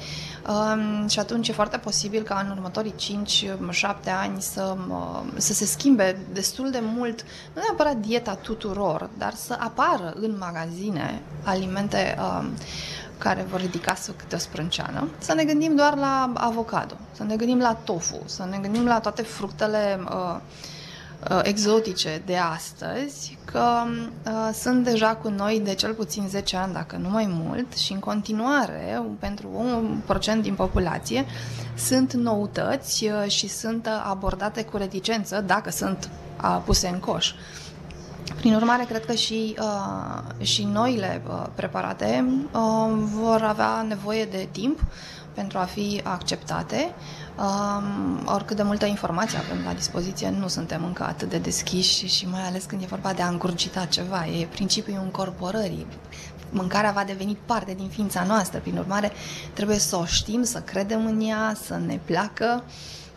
și 1.09 1.18
atunci 1.18 1.49
e 1.49 1.53
foarte 1.53 1.77
posibil 1.77 2.23
ca 2.23 2.44
în 2.44 2.57
următorii 2.57 2.94
5-7 2.99 3.94
ani 4.23 4.42
să, 4.42 4.77
să 5.37 5.53
se 5.53 5.64
schimbe 5.64 6.18
destul 6.33 6.70
de 6.70 6.83
mult, 6.83 7.25
nu 7.55 7.61
neapărat 7.61 7.96
dieta 7.96 8.35
tuturor, 8.35 9.11
dar 9.18 9.35
să 9.35 9.57
apară 9.59 10.12
în 10.20 10.37
magazine 10.38 11.23
alimente 11.44 12.16
care 13.20 13.46
vor 13.50 13.61
ridica 13.61 13.94
sub 13.94 14.16
câte 14.16 14.35
o 14.35 14.38
sprânceană, 14.38 15.09
să 15.18 15.35
ne 15.35 15.44
gândim 15.44 15.74
doar 15.74 15.96
la 15.96 16.33
avocado, 16.35 16.94
să 17.12 17.22
ne 17.22 17.37
gândim 17.37 17.59
la 17.59 17.74
tofu, 17.85 18.22
să 18.24 18.46
ne 18.50 18.59
gândim 18.59 18.85
la 18.85 19.00
toate 19.00 19.22
fructele 19.22 20.00
uh, 20.04 20.37
uh, 21.30 21.40
exotice 21.42 22.22
de 22.26 22.37
astăzi, 22.37 23.38
că 23.44 23.83
uh, 24.26 24.33
sunt 24.52 24.85
deja 24.85 25.14
cu 25.14 25.28
noi 25.28 25.61
de 25.64 25.74
cel 25.74 25.92
puțin 25.92 26.28
10 26.28 26.56
ani, 26.56 26.72
dacă 26.72 26.96
nu 26.96 27.09
mai 27.09 27.26
mult, 27.28 27.76
și 27.76 27.92
în 27.92 27.98
continuare, 27.98 29.02
pentru 29.18 29.50
un 29.54 30.00
procent 30.06 30.42
din 30.42 30.54
populație, 30.54 31.24
sunt 31.74 32.12
noutăți 32.12 33.04
uh, 33.04 33.30
și 33.30 33.48
sunt 33.48 33.88
abordate 34.09 34.64
cu 34.64 34.76
reticență, 34.76 35.40
dacă 35.46 35.70
sunt 35.70 36.09
uh, 36.42 36.61
puse 36.64 36.88
în 36.88 36.98
coș. 36.98 37.33
Prin 38.37 38.55
urmare, 38.55 38.85
cred 38.85 39.05
că 39.05 39.12
și, 39.12 39.57
uh, 39.59 40.47
și 40.47 40.64
noile 40.64 41.23
uh, 41.29 41.47
preparate 41.55 42.25
uh, 42.53 42.93
vor 43.14 43.43
avea 43.43 43.85
nevoie 43.88 44.25
de 44.25 44.49
timp 44.51 44.81
pentru 45.35 45.59
a 45.59 45.64
fi 45.64 46.01
acceptate. 46.05 46.95
Um, 47.38 48.27
oricât 48.35 48.57
de 48.57 48.62
multă 48.62 48.87
informație 48.87 49.38
avem 49.38 49.64
la 49.64 49.73
dispoziție, 49.73 50.31
nu 50.31 50.49
suntem 50.49 50.85
încă 50.85 51.03
atât 51.05 51.29
de 51.29 51.38
deschiși 51.38 52.07
și 52.07 52.29
mai 52.29 52.43
ales 52.43 52.64
când 52.64 52.83
e 52.83 52.87
vorba 52.87 53.12
de 53.12 53.23
a 53.23 53.29
îngurgita 53.29 53.85
ceva. 53.85 54.27
E 54.27 54.47
principiul 54.47 55.01
încorporării. 55.03 55.87
Mâncarea 56.51 56.90
va 56.90 57.05
deveni 57.05 57.37
parte 57.47 57.75
din 57.75 57.88
ființa 57.88 58.25
noastră, 58.25 58.59
prin 58.59 58.77
urmare 58.77 59.12
trebuie 59.53 59.79
să 59.79 59.97
o 59.97 60.05
știm, 60.05 60.43
să 60.43 60.61
credem 60.61 61.07
în 61.07 61.21
ea, 61.21 61.57
să 61.64 61.81
ne 61.87 62.01
placă 62.05 62.62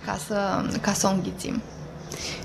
ca 0.06 0.18
să, 0.28 0.66
ca 0.82 0.94
să 0.94 1.08
o 1.08 1.10
înghițim 1.10 1.62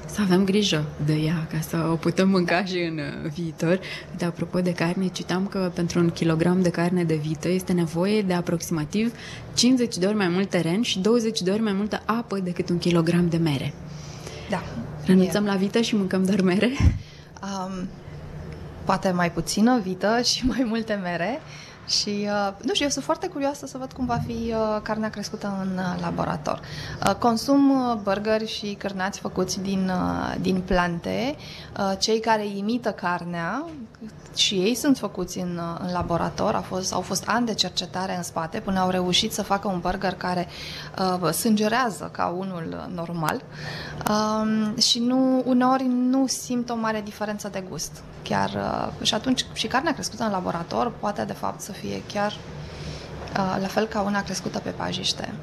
să 0.07 0.21
avem 0.21 0.45
grijă 0.45 0.85
de 1.05 1.15
ea 1.15 1.47
ca 1.51 1.61
să 1.69 1.89
o 1.91 1.95
putem 1.95 2.29
mânca 2.29 2.65
și 2.65 2.79
în 2.79 2.99
uh, 2.99 3.31
viitor. 3.35 3.81
De 4.17 4.25
apropo 4.25 4.61
de 4.61 4.73
carne, 4.73 5.07
citam 5.07 5.47
că 5.47 5.71
pentru 5.75 5.99
un 5.99 6.11
kilogram 6.11 6.63
de 6.63 6.71
carne 6.71 7.05
de 7.05 7.15
vită 7.15 7.49
este 7.49 7.73
nevoie 7.73 8.23
de 8.23 8.33
aproximativ 8.33 9.13
50 9.55 9.97
de 9.97 10.07
ori 10.07 10.17
mai 10.17 10.29
mult 10.29 10.51
teren 10.51 10.83
și 10.83 10.99
20 10.99 11.41
de 11.41 11.51
ori 11.51 11.63
mai 11.63 11.73
multă 11.73 12.03
apă 12.05 12.39
decât 12.39 12.69
un 12.69 12.79
kilogram 12.79 13.29
de 13.29 13.37
mere. 13.37 13.73
Da. 14.51 14.63
Renunțăm 15.05 15.45
la 15.45 15.55
vită 15.55 15.81
și 15.81 15.97
mâncăm 15.97 16.25
doar 16.25 16.41
mere? 16.41 16.71
Um, 17.43 17.89
poate 18.85 19.11
mai 19.11 19.33
puțină 19.33 19.81
vită 19.85 20.21
și 20.25 20.47
mai 20.47 20.65
multe 20.67 21.01
mere. 21.03 21.41
Și, 21.89 22.29
uh, 22.29 22.53
nu 22.63 22.73
știu, 22.73 22.85
eu 22.85 22.91
sunt 22.91 23.05
foarte 23.05 23.27
curioasă 23.29 23.67
să 23.67 23.79
văd 23.79 23.93
cum 23.93 24.07
va 24.07 24.19
fi 24.27 24.53
uh, 24.53 24.81
carnea 24.83 25.11
crescută 25.11 25.59
în 25.61 25.79
uh, 25.79 26.01
laborator. 26.01 26.61
Uh, 27.07 27.15
consum 27.15 27.71
uh, 27.71 27.97
burgeri 28.03 28.47
și 28.47 28.75
cârnați 28.79 29.21
făcuți 29.21 29.61
din, 29.61 29.89
uh, 29.89 30.35
din 30.41 30.61
plante. 30.61 31.37
Uh, 31.79 31.93
cei 31.99 32.21
care 32.21 32.47
imită 32.47 32.91
carnea, 32.93 33.65
și 34.39 34.55
ei 34.55 34.75
sunt 34.75 34.99
făcuți 34.99 35.39
în, 35.39 35.61
uh, 35.63 35.81
în 35.87 35.93
laborator, 35.93 36.55
au 36.55 36.63
fost, 36.63 36.93
au 36.93 37.01
fost 37.01 37.25
ani 37.27 37.47
de 37.47 37.55
cercetare 37.55 38.17
în 38.17 38.23
spate 38.23 38.61
până 38.61 38.81
au 38.81 38.91
reușit 38.91 39.33
să 39.33 39.43
facă 39.43 39.69
un 39.69 39.81
burger 39.81 40.15
care 40.15 40.49
uh, 41.23 41.31
sângerează 41.33 42.09
ca 42.13 42.27
unul 42.27 42.91
normal 42.95 43.43
uh, 44.09 44.83
și 44.83 44.99
nu, 44.99 45.43
uneori 45.47 45.85
nu 45.87 46.27
simt 46.27 46.71
o 46.71 46.75
mare 46.75 47.01
diferență 47.01 47.49
de 47.49 47.65
gust. 47.69 48.03
Chiar, 48.23 48.51
uh, 48.51 49.07
și 49.07 49.15
atunci 49.15 49.47
și 49.53 49.67
carnea 49.67 49.93
crescută 49.93 50.25
în 50.25 50.31
laborator 50.31 50.93
poate 51.01 51.25
de 51.25 51.33
fapt 51.33 51.61
să 51.61 51.73
fie 51.73 52.03
chiar 52.13 52.33
uh, 52.33 53.57
la 53.61 53.67
fel 53.67 53.87
ca 53.87 54.01
una 54.01 54.23
crescută 54.23 54.59
pe 54.59 54.71
pajiște. 54.71 55.35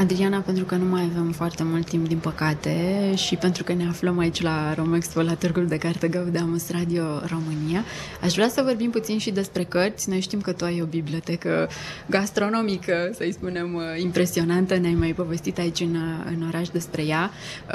Adriana, 0.00 0.38
pentru 0.38 0.64
că 0.64 0.74
nu 0.74 0.84
mai 0.84 1.10
avem 1.12 1.32
foarte 1.32 1.62
mult 1.62 1.86
timp, 1.86 2.08
din 2.08 2.18
păcate, 2.18 2.74
și 3.16 3.36
pentru 3.36 3.64
că 3.64 3.72
ne 3.72 3.86
aflăm 3.88 4.18
aici 4.18 4.42
la 4.42 4.74
Romexpo, 4.74 5.22
la 5.22 5.34
Târgul 5.34 5.66
de 5.66 5.76
Carte 5.76 6.08
Gaudamus 6.08 6.70
Radio 6.70 7.04
România, 7.26 7.84
aș 8.22 8.34
vrea 8.34 8.48
să 8.48 8.62
vorbim 8.62 8.90
puțin 8.90 9.18
și 9.18 9.30
despre 9.30 9.64
cărți. 9.64 10.08
Noi 10.08 10.20
știm 10.20 10.40
că 10.40 10.52
tu 10.52 10.64
ai 10.64 10.80
o 10.82 10.84
bibliotecă 10.84 11.68
gastronomică, 12.06 13.10
să-i 13.14 13.32
spunem, 13.32 13.74
uh, 13.74 13.82
impresionantă. 14.02 14.76
Ne-ai 14.76 14.94
mai 14.94 15.12
povestit 15.12 15.58
aici 15.58 15.80
în, 15.80 15.94
uh, 15.94 16.32
în 16.36 16.46
oraș 16.48 16.68
despre 16.68 17.02
ea 17.02 17.30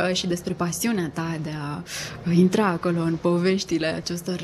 uh, 0.09 0.15
și 0.15 0.27
despre 0.27 0.53
pasiunea 0.53 1.11
ta 1.13 1.37
de 1.43 1.51
a 1.61 1.83
intra 2.31 2.65
acolo 2.67 3.01
în 3.01 3.15
poveștile 3.21 3.87
acestor 3.87 4.39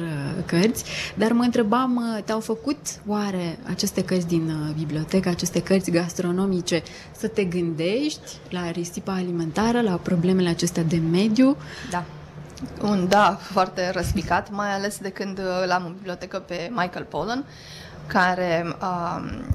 cărți. 0.45 0.83
Dar 1.15 1.31
mă 1.31 1.43
întrebam, 1.43 2.21
te-au 2.25 2.39
făcut 2.39 2.77
oare 3.07 3.57
aceste 3.63 4.03
cărți 4.03 4.27
din 4.27 4.73
bibliotecă, 4.77 5.29
aceste 5.29 5.61
cărți 5.61 5.91
gastronomice, 5.91 6.83
să 7.17 7.27
te 7.27 7.43
gândești 7.43 7.69
gândești 7.75 8.37
la 8.49 8.71
risipa 8.71 9.13
alimentară, 9.13 9.81
la 9.81 9.95
problemele 9.95 10.49
acestea 10.49 10.83
de 10.83 10.97
mediu. 10.97 11.57
Da. 11.89 12.03
Un 12.81 13.07
da 13.07 13.37
foarte 13.41 13.89
răspicat, 13.89 14.51
mai 14.51 14.73
ales 14.73 14.97
de 14.97 15.09
când 15.09 15.39
l-am 15.65 15.85
în 15.85 15.93
bibliotecă 15.93 16.39
pe 16.39 16.69
Michael 16.69 17.05
Pollan, 17.09 17.45
care 18.07 18.75
um, 18.81 19.45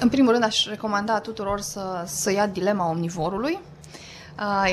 în 0.00 0.08
primul 0.08 0.30
rând 0.32 0.44
aș 0.44 0.66
recomanda 0.66 1.20
tuturor 1.20 1.60
să, 1.60 2.02
să 2.06 2.32
ia 2.32 2.46
Dilema 2.46 2.88
omnivorului, 2.88 3.58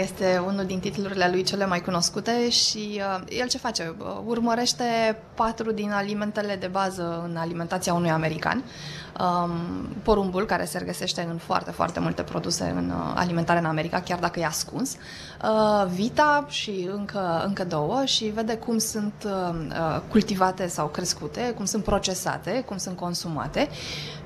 este 0.01 0.43
unul 0.45 0.65
din 0.65 0.79
titlurile 0.79 1.29
lui 1.31 1.43
cele 1.43 1.65
mai 1.65 1.81
cunoscute 1.81 2.49
și 2.49 3.01
uh, 3.01 3.23
el 3.29 3.47
ce 3.47 3.57
face? 3.57 3.95
Urmărește 4.25 5.17
patru 5.33 5.71
din 5.71 5.91
alimentele 5.91 6.55
de 6.55 6.67
bază 6.67 7.21
în 7.29 7.35
alimentația 7.35 7.93
unui 7.93 8.09
american. 8.09 8.63
Um, 9.19 9.51
porumbul, 10.03 10.45
care 10.45 10.65
se 10.65 10.77
regăsește 10.77 11.27
în 11.29 11.37
foarte, 11.37 11.71
foarte 11.71 11.99
multe 11.99 12.21
produse 12.21 12.73
în 12.75 12.89
uh, 12.89 13.13
alimentare 13.15 13.59
în 13.59 13.65
America, 13.65 14.01
chiar 14.01 14.19
dacă 14.19 14.39
e 14.39 14.45
ascuns. 14.45 14.95
Uh, 15.43 15.85
vita 15.93 16.45
și 16.49 16.89
încă, 16.91 17.43
încă 17.47 17.65
două 17.65 18.05
și 18.05 18.25
vede 18.25 18.55
cum 18.55 18.77
sunt 18.77 19.13
uh, 19.25 20.01
cultivate 20.09 20.67
sau 20.67 20.87
crescute, 20.87 21.53
cum 21.55 21.65
sunt 21.65 21.83
procesate, 21.83 22.63
cum 22.65 22.77
sunt 22.77 22.97
consumate 22.97 23.69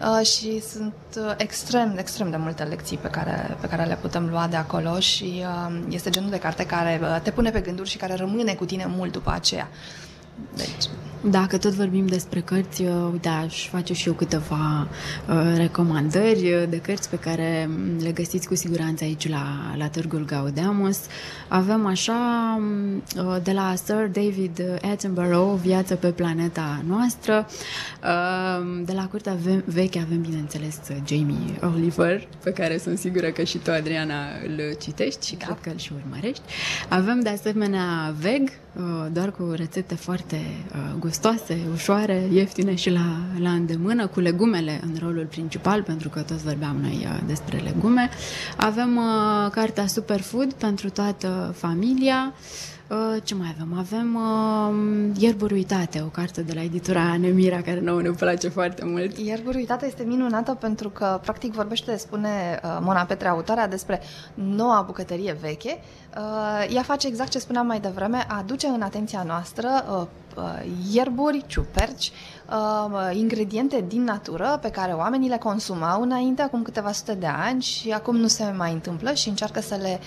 uh, 0.01 0.25
și 0.25 0.61
sunt 0.61 0.93
uh, 1.17 1.33
extrem, 1.37 1.95
extrem 1.97 2.29
de 2.29 2.37
multe 2.37 2.63
lecții 2.63 2.97
pe 2.97 3.07
care, 3.07 3.57
pe 3.61 3.67
care 3.67 3.83
le 3.83 3.97
putem 4.01 4.29
lua 4.29 4.47
de 4.47 4.55
acolo 4.55 4.99
și 4.99 5.28
uh, 5.37 5.79
este 5.89 6.09
genul 6.09 6.29
de 6.29 6.39
carte 6.39 6.65
care 6.65 6.99
uh, 7.01 7.21
te 7.23 7.31
pune 7.31 7.49
pe 7.49 7.59
gânduri 7.59 7.89
și 7.89 7.97
care 7.97 8.15
rămâne 8.15 8.53
cu 8.53 8.65
tine 8.65 8.85
mult 8.87 9.11
după 9.11 9.31
aceea. 9.31 9.69
Deci... 10.55 10.89
Dacă 11.23 11.57
tot 11.57 11.71
vorbim 11.71 12.05
despre 12.05 12.39
cărți, 12.39 12.81
uh, 12.81 13.09
uite, 13.11 13.27
aș 13.27 13.67
face 13.67 13.93
și 13.93 14.07
eu 14.07 14.13
câteva 14.13 14.87
uh, 15.29 15.53
recomandări 15.57 16.53
uh, 16.53 16.63
de 16.69 16.77
cărți 16.77 17.09
pe 17.09 17.15
care 17.15 17.69
le 17.99 18.11
găsiți 18.11 18.47
cu 18.47 18.55
siguranță 18.55 19.03
aici 19.03 19.29
la, 19.29 19.45
la 19.77 19.87
Târgul 19.87 20.25
Gaudeamus. 20.25 20.99
Avem 21.47 21.85
așa, 21.85 22.15
uh, 23.15 23.35
de 23.43 23.51
la 23.51 23.73
Sir 23.85 24.07
David 24.11 24.61
Attenborough, 24.91 25.59
Viață 25.61 25.95
pe 25.95 26.07
planeta 26.07 26.83
noastră. 26.87 27.47
Uh, 28.03 28.83
de 28.85 28.93
la 28.93 29.07
Curtea 29.07 29.37
Veche 29.65 29.99
avem, 29.99 30.21
bineînțeles, 30.21 30.79
Jamie 31.05 31.59
Oliver, 31.73 32.27
pe 32.43 32.51
care 32.51 32.77
sunt 32.77 32.97
sigură 32.97 33.27
că 33.27 33.43
și 33.43 33.57
tu, 33.57 33.71
Adriana, 33.71 34.15
îl 34.47 34.75
citești 34.81 35.27
și 35.27 35.35
da. 35.35 35.45
cred 35.45 35.57
că 35.61 35.69
îl 35.69 35.77
și 35.77 35.91
urmărești. 36.03 36.43
Avem, 36.89 37.19
de 37.19 37.29
asemenea, 37.29 38.15
Veg, 38.19 38.49
uh, 38.75 39.07
doar 39.11 39.31
cu 39.31 39.51
rețete 39.55 39.95
foarte 39.95 40.35
uh, 40.35 40.95
gustoase, 41.09 41.59
ușoare, 41.73 42.27
ieftine 42.31 42.75
și 42.75 42.89
la, 42.89 43.17
la 43.39 43.49
îndemână, 43.49 44.07
cu 44.07 44.19
legumele 44.19 44.79
în 44.83 44.97
rolul 44.99 45.25
principal, 45.25 45.83
pentru 45.83 46.09
că 46.09 46.21
toți 46.21 46.43
vorbeam 46.43 46.77
noi 46.81 47.07
uh, 47.07 47.19
despre 47.27 47.57
legume. 47.57 48.09
Avem 48.57 48.95
uh, 48.97 49.51
cartea 49.51 49.87
Superfood 49.87 50.53
pentru 50.53 50.89
toată 50.89 51.53
familia. 51.57 52.33
Uh, 52.89 53.21
ce 53.23 53.35
mai 53.35 53.55
avem? 53.55 53.77
Avem 53.77 54.15
uh, 54.15 55.21
Ierburi 55.21 55.53
uitate, 55.53 56.01
o 56.05 56.07
carte 56.07 56.41
de 56.41 56.53
la 56.53 56.61
editura 56.61 57.17
Nemira, 57.17 57.61
care 57.61 57.79
nouă 57.79 58.01
ne 58.01 58.09
place 58.09 58.49
foarte 58.49 58.85
mult. 58.85 59.17
Ierburi 59.17 59.57
uitate 59.57 59.85
este 59.85 60.03
minunată 60.03 60.53
pentru 60.53 60.89
că, 60.89 61.19
practic, 61.21 61.53
vorbește, 61.53 61.97
spune 61.97 62.59
uh, 62.63 62.77
Mona 62.81 63.03
Petre, 63.03 63.27
autoarea, 63.27 63.67
despre 63.67 64.01
noua 64.33 64.83
bucătărie 64.85 65.37
veche. 65.41 65.79
Uh, 66.17 66.73
ea 66.75 66.81
face 66.81 67.07
exact 67.07 67.29
ce 67.29 67.39
spuneam 67.39 67.65
mai 67.65 67.79
devreme, 67.79 68.25
aduce 68.27 68.67
în 68.67 68.81
atenția 68.81 69.23
noastră 69.27 69.67
uh, 69.89 69.95
uh, 70.01 70.07
ierburi, 70.91 71.43
ciuperci, 71.47 72.11
uh, 72.49 73.15
ingrediente 73.15 73.85
din 73.87 74.03
natură 74.03 74.59
pe 74.61 74.69
care 74.69 74.91
oamenii 74.91 75.29
le 75.29 75.37
consumau 75.37 76.01
înainte, 76.01 76.41
acum 76.41 76.61
câteva 76.61 76.91
sute 76.91 77.13
de 77.13 77.25
ani 77.25 77.61
și 77.61 77.91
acum 77.91 78.15
nu 78.15 78.27
se 78.27 78.53
mai 78.57 78.71
întâmplă 78.71 79.13
și 79.13 79.29
încearcă 79.29 79.61
să 79.61 79.75
le 79.75 79.99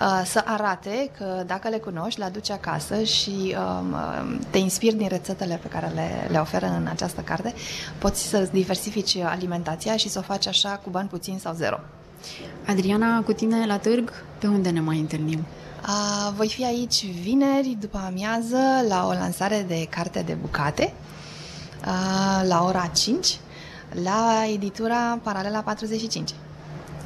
uh, 0.00 0.22
să 0.24 0.42
arate 0.44 1.10
că 1.18 1.42
dacă 1.46 1.68
le 1.68 1.78
cunoști, 1.78 2.18
le 2.18 2.24
aduci 2.24 2.50
acasă 2.50 3.02
și 3.02 3.56
uh, 3.58 4.38
te 4.50 4.58
inspiri 4.58 4.96
din 4.96 5.08
rețetele 5.08 5.58
pe 5.62 5.68
care 5.68 5.90
le, 5.94 6.28
le 6.30 6.38
oferă 6.38 6.66
în 6.66 6.86
această 6.86 7.20
carte, 7.20 7.54
poți 7.98 8.28
să 8.28 8.48
diversifici 8.52 9.16
alimentația 9.16 9.96
și 9.96 10.08
să 10.08 10.18
o 10.18 10.22
faci 10.22 10.46
așa 10.46 10.80
cu 10.84 10.90
bani 10.90 11.08
puțin 11.08 11.38
sau 11.38 11.54
zero. 11.54 11.80
Adriana, 12.66 13.22
cu 13.22 13.32
tine 13.32 13.66
la 13.66 13.78
târg, 13.78 14.12
pe 14.38 14.46
unde 14.46 14.70
ne 14.70 14.80
mai 14.80 14.98
întâlnim? 14.98 15.44
Uh, 15.82 16.32
voi 16.36 16.48
fi 16.48 16.64
aici 16.64 17.06
vineri 17.06 17.76
după 17.80 18.02
amiază 18.06 18.58
la 18.88 19.06
o 19.06 19.12
lansare 19.12 19.64
de 19.68 19.86
carte 19.90 20.22
de 20.22 20.32
bucate 20.32 20.92
uh, 21.80 22.48
la 22.48 22.64
ora 22.64 22.86
5 22.86 23.38
la 24.04 24.44
editura 24.52 25.18
Paralela 25.22 25.60
45. 25.60 26.34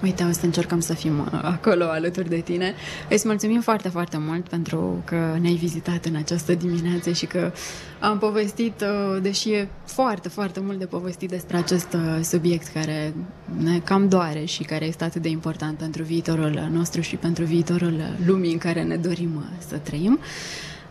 Uite, 0.02 0.24
o 0.24 0.32
să 0.32 0.44
încercăm 0.44 0.80
să 0.80 0.94
fim 0.94 1.18
uh, 1.18 1.40
acolo 1.42 1.84
alături 1.84 2.28
de 2.28 2.40
tine. 2.40 2.74
Îți 3.08 3.26
mulțumim 3.26 3.60
foarte, 3.60 3.88
foarte 3.88 4.16
mult 4.20 4.48
pentru 4.48 5.02
că 5.04 5.36
ne-ai 5.40 5.54
vizitat 5.54 6.04
în 6.04 6.14
această 6.14 6.54
dimineață 6.54 7.12
și 7.12 7.26
că 7.26 7.52
am 8.00 8.18
povestit, 8.18 8.80
uh, 8.80 9.22
deși 9.22 9.50
e 9.50 9.68
foarte, 9.84 10.28
foarte 10.28 10.60
mult 10.60 10.78
de 10.78 10.86
povestit 10.86 11.28
despre 11.28 11.56
acest 11.56 11.92
uh, 11.92 12.18
subiect 12.22 12.66
care 12.66 13.14
ne 13.58 13.78
cam 13.78 14.08
doare 14.08 14.44
și 14.44 14.62
care 14.62 14.84
este 14.84 15.04
atât 15.04 15.22
de 15.22 15.28
important 15.28 15.78
pentru 15.78 16.02
viitorul 16.02 16.68
nostru 16.72 17.00
și 17.00 17.16
pentru 17.16 17.44
viitorul 17.44 18.02
lumii 18.26 18.52
în 18.52 18.58
care 18.58 18.82
ne 18.82 18.96
dorim 18.96 19.44
să 19.68 19.76
trăim. 19.76 20.18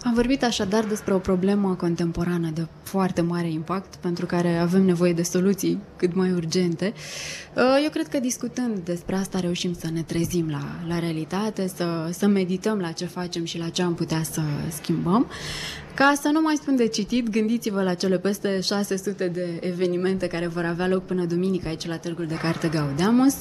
Am 0.04 0.14
vorbit 0.14 0.44
așadar 0.44 0.84
despre 0.84 1.14
o 1.14 1.18
problemă 1.18 1.76
contemporană 1.76 2.50
de 2.54 2.68
foarte 2.84 3.22
mare 3.22 3.50
impact 3.50 3.96
pentru 3.96 4.26
care 4.26 4.58
avem 4.58 4.84
nevoie 4.84 5.14
de 5.14 5.24
soluții 5.24 5.80
cât 5.96 6.16
mai 6.16 6.32
urgente. 6.32 6.94
Uh, 7.56 7.64
eu 7.84 7.90
cred 7.90 8.08
că 8.08 8.20
discutând 8.20 8.80
despre 8.80 9.16
asta 9.16 9.40
reușim 9.40 9.74
să 9.74 9.90
ne 9.94 10.02
trezim 10.02 10.50
la, 10.50 10.62
la 10.88 11.00
realitate, 11.00 11.68
să, 11.76 12.10
să 12.12 12.28
medităm 12.28 12.80
la 12.80 12.92
ce 12.92 13.06
facem 13.06 13.46
și 13.46 13.58
la 13.58 13.70
ce 13.70 13.82
am 13.82 13.94
putea 13.94 14.24
să 14.24 14.42
schimbăm. 14.72 15.28
Ca 15.96 16.14
să 16.22 16.30
nu 16.34 16.42
mai 16.42 16.56
spun 16.56 16.76
de 16.76 16.88
citit, 16.88 17.30
gândiți-vă 17.30 17.82
la 17.82 17.94
cele 17.94 18.20
peste 18.20 18.60
600 18.60 19.28
de 19.28 19.60
evenimente 19.60 20.28
care 20.28 20.48
vor 20.48 20.66
avea 20.66 20.88
loc 20.88 21.06
până 21.06 21.26
duminică 21.26 21.68
aici 21.68 21.88
la 21.88 21.98
Târgul 21.98 22.26
de 22.26 22.36
Carte 22.36 22.68
Gaudeamus. 22.68 23.36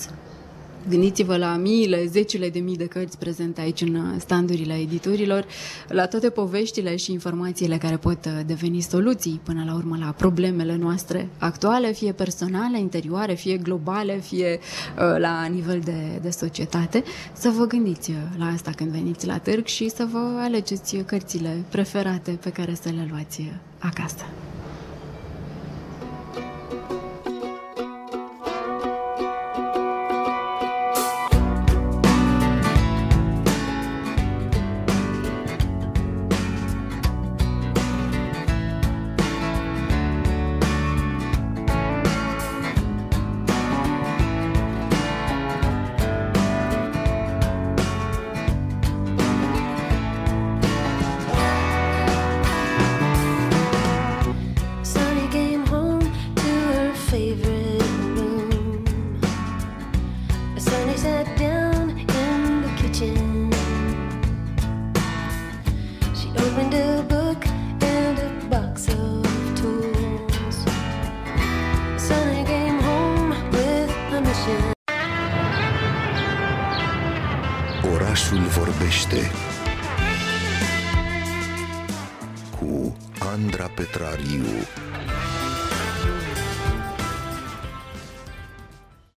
Gândiți-vă 0.89 1.37
la 1.37 1.57
miile, 1.57 2.07
zecile 2.07 2.49
de 2.49 2.59
mii 2.59 2.77
de 2.77 2.85
cărți 2.87 3.19
prezente 3.19 3.61
aici 3.61 3.81
în 3.81 4.19
standurile 4.19 4.75
editorilor, 4.75 5.47
la 5.89 6.07
toate 6.07 6.31
poveștile 6.31 6.97
și 6.97 7.13
informațiile 7.13 7.79
care 7.79 7.97
pot 7.97 8.25
uh, 8.25 8.33
deveni 8.47 8.81
soluții 8.81 9.41
până 9.45 9.65
la 9.67 9.75
urmă 9.75 9.97
la 10.01 10.15
problemele 10.17 10.77
noastre 10.77 11.29
actuale, 11.39 11.93
fie 11.93 12.13
personale, 12.13 12.79
interioare, 12.79 13.35
fie 13.35 13.57
globale, 13.57 14.19
fie 14.19 14.59
uh, 14.59 15.19
la 15.19 15.45
nivel 15.45 15.81
de, 15.85 16.19
de 16.23 16.31
societate. 16.31 17.03
Să 17.33 17.49
vă 17.49 17.67
gândiți 17.67 18.11
uh, 18.11 18.17
la 18.39 18.47
asta 18.47 18.71
când 18.71 18.91
veniți 18.91 19.27
la 19.27 19.39
târg 19.39 19.67
și 19.67 19.89
să 19.89 20.09
vă 20.13 20.39
alegeți 20.39 20.97
cărțile 20.97 21.65
preferate 21.69 22.31
pe 22.31 22.51
care 22.51 22.75
să 22.75 22.89
le 22.89 23.07
luați 23.11 23.53
acasă. 23.79 24.25